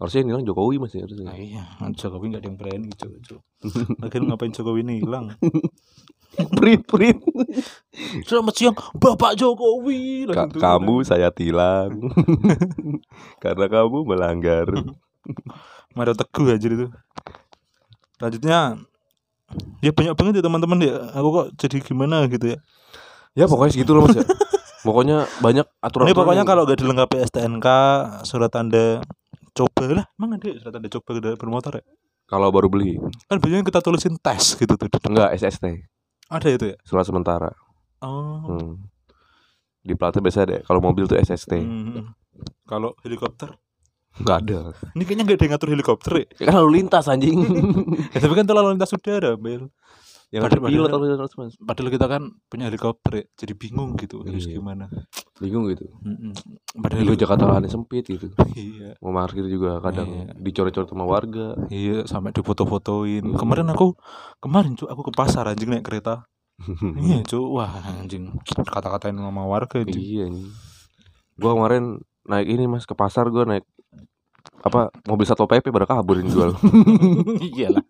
Harusnya 0.00 0.24
nilang 0.24 0.48
Jokowi 0.48 0.80
Mas 0.80 0.96
ya 0.96 1.04
harusnya. 1.04 1.28
Ah, 1.28 1.36
iya 1.36 1.64
Jokowi 1.92 2.32
nggak 2.32 2.40
ada 2.40 2.48
yang 2.48 2.56
berani 2.56 2.88
gitu. 2.88 3.36
Lagian 4.00 4.24
ngapain 4.28 4.52
Jokowi 4.52 4.80
ini 4.80 5.04
Prit 6.58 6.82
prit. 6.86 7.16
Selamat 8.24 8.54
siang 8.56 8.76
Bapak 8.96 9.36
Jokowi 9.36 10.28
Ka- 10.30 10.50
kamu 10.50 11.04
saya 11.04 11.28
tilang. 11.34 12.10
Karena 13.44 13.66
kamu 13.66 14.06
melanggar. 14.06 14.66
Mario 15.96 16.14
Teguh 16.14 16.54
aja 16.54 16.66
itu. 16.66 16.86
Selanjutnya 18.16 18.78
ya 19.82 19.90
banyak 19.90 20.14
banget 20.14 20.32
ya 20.38 20.42
teman-teman 20.44 20.78
ya. 20.80 20.94
Aku 21.18 21.28
kok 21.34 21.46
jadi 21.58 21.76
gimana 21.82 22.24
gitu 22.30 22.56
ya. 22.56 22.58
Ya 23.34 23.44
pokoknya 23.46 23.72
segitu 23.74 23.92
loh 23.94 24.06
Mas 24.06 24.18
ya. 24.18 24.26
Pokoknya 24.80 25.28
banyak 25.44 25.66
aturan. 25.84 26.08
Ini 26.08 26.16
pokoknya 26.16 26.44
kalau 26.48 26.64
gak 26.64 26.80
dilengkapi 26.80 27.20
STNK, 27.20 27.68
surat 28.24 28.48
tanda 28.48 29.04
coba 29.54 29.84
lah 29.90 30.06
emang 30.16 30.38
ada 30.38 30.48
surat 30.56 30.72
tanda 30.72 30.88
coba 30.88 31.10
bermotor 31.36 31.82
ya 31.82 31.84
Kalau 32.30 32.48
baru 32.54 32.70
beli 32.70 32.94
kan 33.26 33.42
biasanya 33.42 33.66
kita 33.66 33.80
tulisin 33.82 34.14
tes 34.22 34.54
gitu 34.54 34.70
tuh 34.78 34.86
enggak 35.02 35.34
SST, 35.34 35.82
ada 36.30 36.48
itu 36.48 36.64
ya 36.70 36.76
surat 36.86 37.04
sementara. 37.04 37.50
oh 38.00 38.40
Hmm. 38.46 38.86
Di 39.80 39.96
platnya 39.96 40.20
biasa 40.20 40.44
ada. 40.44 40.60
Kalau 40.62 40.78
mobil 40.78 41.04
tuh 41.04 41.16
SST. 41.16 41.52
Hmm. 41.56 42.12
kalau 42.64 42.94
helikopter 43.02 43.52
Enggak 44.16 44.36
ada. 44.42 44.60
ini 44.92 45.02
kayaknya 45.04 45.22
nggak 45.22 45.36
ada 45.36 45.44
yang 45.44 45.52
ngatur 45.54 45.70
helikopter 45.70 46.12
ya 46.16 46.26
Ya 46.36 46.44
kan 46.48 46.54
lalu 46.58 46.70
lintas 46.80 47.04
anjing. 47.06 47.36
Ya, 48.14 48.18
tapi 48.18 48.34
kan 48.34 48.44
terlalu 48.44 48.74
lintas 48.74 48.90
udara 48.90 49.36
Bel 49.36 49.68
yang 50.30 50.42
Padahal- 50.42 50.62
ada 50.62 50.70
pilot 50.70 50.88
padahal- 50.88 51.38
mas. 51.40 51.54
padahal 51.58 51.88
kita 51.90 52.06
kan 52.06 52.22
punya 52.46 52.64
helikopter 52.66 53.12
ya 53.12 53.24
jadi 53.36 53.52
bingung 53.52 53.94
gitu 53.94 54.22
harus 54.22 54.44
Iya. 54.44 54.56
gimana 54.56 54.86
Bingung 55.36 55.66
gitu. 55.66 55.88
Mm-mm. 55.98 56.30
padahal 56.76 57.02
Dulu 57.02 57.16
Jakarta 57.16 57.44
lahannya 57.44 57.66
sempit 57.66 58.04
gitu. 58.04 58.30
iya 58.56 58.94
Mau 58.98 59.10
parkir 59.10 59.42
juga 59.44 59.80
kadang 59.80 60.06
Iya. 60.06 60.36
dicoret-coret 60.36 60.86
sama 60.86 61.02
warga. 61.04 61.58
iya 61.68 62.04
sampai 62.04 62.30
difoto-fotoin 62.30 63.24
Hmm. 63.24 63.34
kemarin 63.36 63.66
aku 63.68 63.98
kemarin 64.38 64.74
cu 64.74 64.84
aku 64.84 65.02
ke 65.02 65.12
pasar 65.12 65.46
anjing 65.46 65.66
naik 65.68 65.82
kereta 65.82 66.22
iya 67.00 67.22
cu 67.22 67.40
wah 67.50 67.72
anjing 67.96 68.30
kata-katain 68.62 69.14
sama 69.14 69.42
warga 69.44 69.80
anjing 69.80 69.98
iya 69.98 70.22
anjing. 70.24 70.46
Gua 71.34 71.52
kemarin 71.52 71.98
naik 72.22 72.46
ini 72.46 72.64
mas 72.64 72.84
ke 72.84 72.92
pasar 72.92 73.26
gua 73.26 73.42
naik 73.44 73.64
apa 74.60 74.88
mobil 75.04 75.24
satpol 75.24 75.48
pp 75.48 75.68
pada 75.68 75.84
kabur 75.86 76.16
yang 76.16 76.28
jual 76.28 76.52
iyalah 77.50 77.84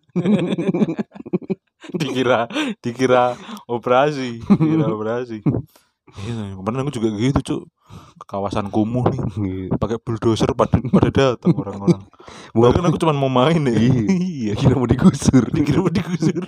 dikira 1.99 2.45
dikira 2.79 3.35
operasi 3.65 4.39
dikira 4.39 4.85
operasi. 4.95 5.39
Iya 6.11 6.59
kemarin 6.59 6.83
aku 6.83 6.91
juga 6.91 7.07
gitu 7.15 7.39
cuk. 7.41 7.61
Ke 7.91 8.25
kawasan 8.29 8.67
kumuh 8.67 9.03
nih 9.07 9.19
pakai 9.75 9.95
bulldozer 9.97 10.51
pada 10.51 10.79
pada 10.81 11.09
datang 11.09 11.51
orang-orang. 11.53 12.03
Bukan- 12.55 12.71
Bahkan 12.71 12.83
aku 12.87 12.97
cuma 12.97 13.11
mau 13.11 13.27
main 13.27 13.59
ya 13.61 13.71
Iya. 13.71 14.01
iya. 14.07 14.53
kira 14.53 14.75
mau 14.75 14.87
digusur. 14.87 15.43
Dikira 15.47 15.79
mau 15.79 15.89
digusur. 15.89 16.43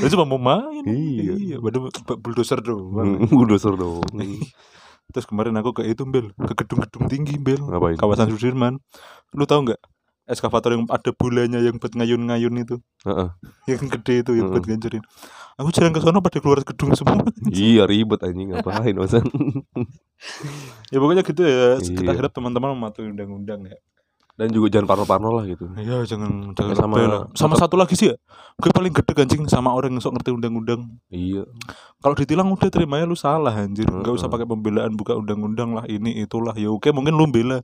Aku 0.00 0.08
cuma 0.10 0.24
mau 0.24 0.40
main. 0.40 0.84
Iya. 0.84 1.32
iya 1.34 1.56
pada 1.56 1.80
bulldozer 2.16 2.60
doang. 2.60 3.24
Udah 3.28 3.56
seru 3.56 3.76
dong 3.76 4.04
terus 5.12 5.28
kemarin 5.28 5.52
aku 5.54 5.76
ke 5.76 5.82
itu 5.84 6.04
bel. 6.04 6.32
Ke 6.38 6.56
gedung-gedung 6.56 7.04
tinggi 7.04 7.36
bel. 7.36 7.60
Ngapain? 7.60 7.96
Kawasan 7.96 8.32
Sudirman. 8.32 8.80
Lu 9.32 9.44
tahu 9.44 9.68
nggak 9.68 9.80
eskavator 10.26 10.74
yang 10.74 10.84
ada 10.86 11.10
bulanya 11.10 11.58
yang 11.58 11.76
buat 11.76 11.92
ngayun-ngayun 11.92 12.54
itu 12.62 12.76
Heeh. 13.02 13.28
yang 13.68 13.82
gede 13.90 14.14
itu 14.22 14.30
yang 14.38 14.48
Heeh. 14.48 14.54
buat 14.54 14.64
ngancurin 14.66 15.02
aku 15.58 15.68
jalan 15.74 15.92
ke 15.92 16.00
sana 16.00 16.18
pada 16.22 16.38
keluar 16.38 16.60
gedung 16.62 16.92
semua 16.94 17.20
iya 17.50 17.84
ribet 17.84 18.22
anjing 18.22 18.54
ngapain 18.54 18.94
ya 20.92 20.98
pokoknya 20.98 21.22
gitu 21.26 21.42
ya 21.42 21.78
kita 21.80 22.02
Iya. 22.06 22.18
harap 22.18 22.32
teman-teman 22.32 22.78
mematuhi 22.78 23.10
undang-undang 23.10 23.66
ya 23.66 23.76
dan 24.42 24.50
juga 24.50 24.66
jangan 24.74 24.90
parno-parno 24.90 25.30
lah 25.38 25.46
gitu. 25.46 25.70
Iya 25.78 26.02
jangan 26.02 26.50
jangan 26.58 26.74
Sama- 26.74 26.98
sama 26.98 27.18
sama 27.38 27.54
satu 27.54 27.78
lagi 27.78 27.94
sih 27.94 28.10
ya 28.10 28.18
gue 28.58 28.70
paling 28.74 28.90
gede 28.90 29.14
anjing 29.14 29.46
sama 29.46 29.70
orang 29.70 29.94
yang 29.94 30.02
sok 30.02 30.18
ngerti 30.18 30.34
undang-undang. 30.34 30.98
Iya. 31.14 31.46
Kalau 32.02 32.18
ditilang 32.18 32.50
udah 32.50 32.66
terima 32.66 32.98
ya 32.98 33.06
lu 33.06 33.14
salah 33.14 33.54
anjir. 33.54 33.86
Nggak 33.86 34.10
usah 34.18 34.26
Heeh. 34.26 34.34
pakai 34.34 34.46
pembelaan 34.50 34.98
buka 34.98 35.14
undang-undang 35.14 35.78
lah 35.78 35.86
ini 35.86 36.18
itulah. 36.18 36.58
Ya 36.58 36.68
oke 36.68 36.90
mungkin 36.90 37.14
lu 37.14 37.30
bela. 37.30 37.62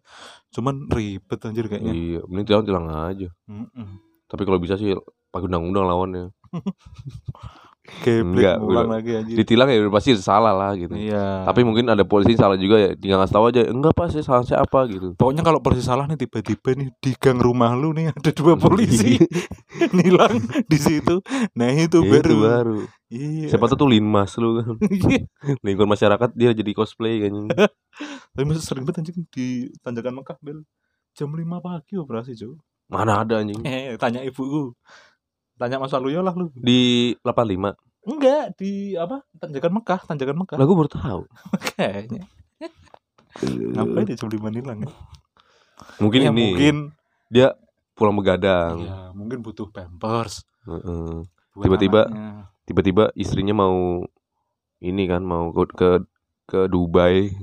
Cuman 0.55 0.87
ribet 0.87 1.43
anjir 1.43 1.67
kayaknya. 1.67 1.91
Iya 1.91 2.21
mending 2.31 2.47
tilang 2.47 2.64
tilang 2.64 2.87
aja. 2.87 3.29
Mm-mm. 3.51 4.07
tapi 4.29 4.45
kalau 4.45 4.61
bisa 4.61 4.77
sih 4.77 4.93
pakai 5.33 5.49
undang-undang 5.49 5.88
lawannya 5.88 6.25
Enggak, 7.98 8.57
udah. 8.59 8.85
lagi 8.87 9.11
anjir 9.14 9.35
ditilang 9.35 9.68
ya 9.68 9.81
udah 9.81 9.92
pasti 9.92 10.12
salah 10.14 10.53
lah 10.53 10.72
gitu 10.72 10.92
iya 10.92 11.42
tapi 11.42 11.64
mungkin 11.64 11.88
ada 11.88 12.05
polisi 12.05 12.33
salah 12.35 12.55
juga 12.55 12.77
ya 12.79 12.90
tinggal 12.92 13.18
ngasih 13.18 13.35
tahu 13.35 13.44
aja 13.48 13.62
enggak 13.64 13.92
pak 13.92 14.07
saya 14.09 14.22
salah 14.22 14.44
saya 14.44 14.59
apa 14.61 14.81
gitu 14.87 15.12
Pokoknya 15.14 15.40
kalau 15.40 15.59
polisi 15.59 15.83
salah 15.83 16.05
nih 16.05 16.18
tiba-tiba 16.18 16.70
nih 16.74 16.88
di 16.94 17.12
gang 17.14 17.37
rumah 17.37 17.72
lu 17.72 17.90
nih 17.90 18.12
ada 18.12 18.31
dua 18.31 18.55
polisi 18.61 19.16
nilang 19.96 20.37
di 20.64 20.79
situ. 20.79 21.20
Nah 21.55 21.68
itu 21.70 21.98
Itu 21.98 22.12
baru. 22.12 22.37
baru 22.38 22.79
Iya. 23.09 23.48
siapa 23.48 23.72
tuh 23.72 23.79
tuh 23.79 23.88
linmas 23.88 24.37
lu 24.37 24.61
kan 24.61 24.77
Iya. 24.92 25.24
lingkungan 25.64 25.88
masyarakat 25.88 26.29
dia 26.37 26.53
jadi 26.53 26.72
cosplay 26.72 27.24
kan 27.24 27.33
Tapi 28.31 28.44
masih 28.44 28.61
sering 28.61 28.85
banget 28.85 29.01
anjing 29.01 29.24
di 29.29 29.46
tanjakan 29.81 30.20
Mekah 30.20 30.37
bel. 30.38 30.61
Jam 31.12 31.33
5 31.33 31.40
pagi 31.59 31.96
operasi 31.96 32.37
cuy. 32.37 32.55
mana 32.87 33.20
ada 33.20 33.40
anjing 33.40 33.64
Eh 33.64 33.96
tanya 33.96 34.20
ibuku. 34.20 34.77
Tanya 35.59 35.83
Mas 35.83 35.90
Waluyo 35.90 36.23
lah 36.23 36.33
lu. 36.33 36.49
di 36.55 37.12
85 37.27 37.75
Enggak 38.09 38.57
di 38.57 38.97
apa? 38.97 39.21
Tanjakan 39.37 39.73
Mekah, 39.83 40.01
tanjakan 40.09 40.37
Mekah. 40.40 40.57
lah 40.57 40.64
gue 40.64 40.77
baru 40.79 40.90
tahu 40.90 41.23
Kayaknya. 41.75 42.25
Ngapain 43.44 44.07
dia 44.09 44.16
jam 44.16 44.31
5 44.31 44.38
nilang 44.55 44.79
ya? 44.87 44.90
mungkin 45.99 46.21
Ya, 46.23 46.31
ini 46.31 46.42
mungkin 46.55 46.77
dia 47.31 47.49
pulang 47.94 48.14
begadang 48.14 48.83
ya, 48.83 49.11
mungkin 49.14 49.42
butuh 49.42 49.66
pampers. 49.71 50.47
Tiba-tiba 51.59 52.07
anaknya. 52.07 52.51
tiba-tiba 52.66 53.05
istrinya 53.14 53.55
mau 53.55 54.07
ini 54.79 55.03
kan 55.11 55.23
mau 55.27 55.51
ke 55.51 55.62
ke, 55.75 55.90
ke 56.47 56.61
Dubai 56.71 57.35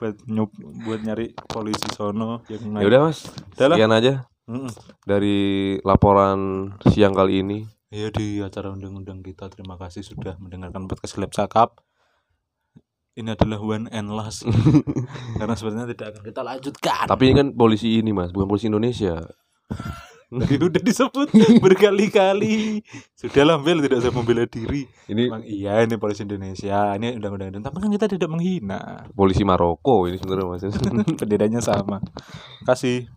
buat 0.00 0.16
nyup 0.24 0.50
buat 0.84 1.00
nyari 1.04 1.36
polisi 1.48 1.84
sono 1.92 2.40
yang 2.48 2.80
ya 2.80 2.86
udah 2.88 3.00
mas 3.08 3.28
sekian 3.52 3.92
aja 3.92 4.24
Mm-mm. 4.50 4.72
dari 5.06 5.78
laporan 5.86 6.74
siang 6.90 7.14
kali 7.14 7.46
ini 7.46 7.58
Ya 7.90 8.06
di 8.10 8.38
acara 8.38 8.70
undang-undang 8.70 9.18
kita 9.18 9.50
terima 9.50 9.74
kasih 9.74 10.06
sudah 10.06 10.38
mendengarkan 10.38 10.86
podcast 10.86 11.18
Lab 11.18 11.34
Sakap. 11.34 11.82
Ini 13.18 13.34
adalah 13.34 13.58
one 13.58 13.90
and 13.90 14.14
last 14.14 14.46
karena 15.42 15.58
sebenarnya 15.58 15.90
tidak 15.98 16.06
akan 16.14 16.22
kita 16.22 16.40
lanjutkan. 16.46 17.04
tapi 17.10 17.22
ini 17.26 17.34
kan 17.34 17.48
polisi 17.50 17.98
ini 17.98 18.14
mas 18.14 18.30
bukan 18.30 18.46
polisi 18.46 18.70
Indonesia 18.70 19.18
Tadi 20.30 20.62
udah 20.62 20.78
disebut 20.78 21.34
berkali-kali. 21.58 22.86
Sudahlah 23.18 23.58
Bel 23.58 23.82
tidak 23.82 23.98
usah 23.98 24.14
membela 24.14 24.46
diri. 24.46 24.86
ini 25.10 25.26
Emang 25.26 25.42
iya 25.42 25.82
ini 25.82 25.98
polisi 25.98 26.22
Indonesia, 26.22 26.94
ini 26.94 27.18
undang-undang 27.18 27.50
Indonesia. 27.50 27.66
Tapi 27.66 27.78
kan 27.82 27.90
kita 27.90 28.06
tidak 28.06 28.30
menghina. 28.30 29.10
polisi 29.10 29.42
Maroko 29.42 30.06
ini 30.06 30.22
sebenarnya 30.22 30.46
mas 30.46 30.62
Benderanya 31.20 31.58
sama. 31.58 31.98
Kasih 32.62 33.08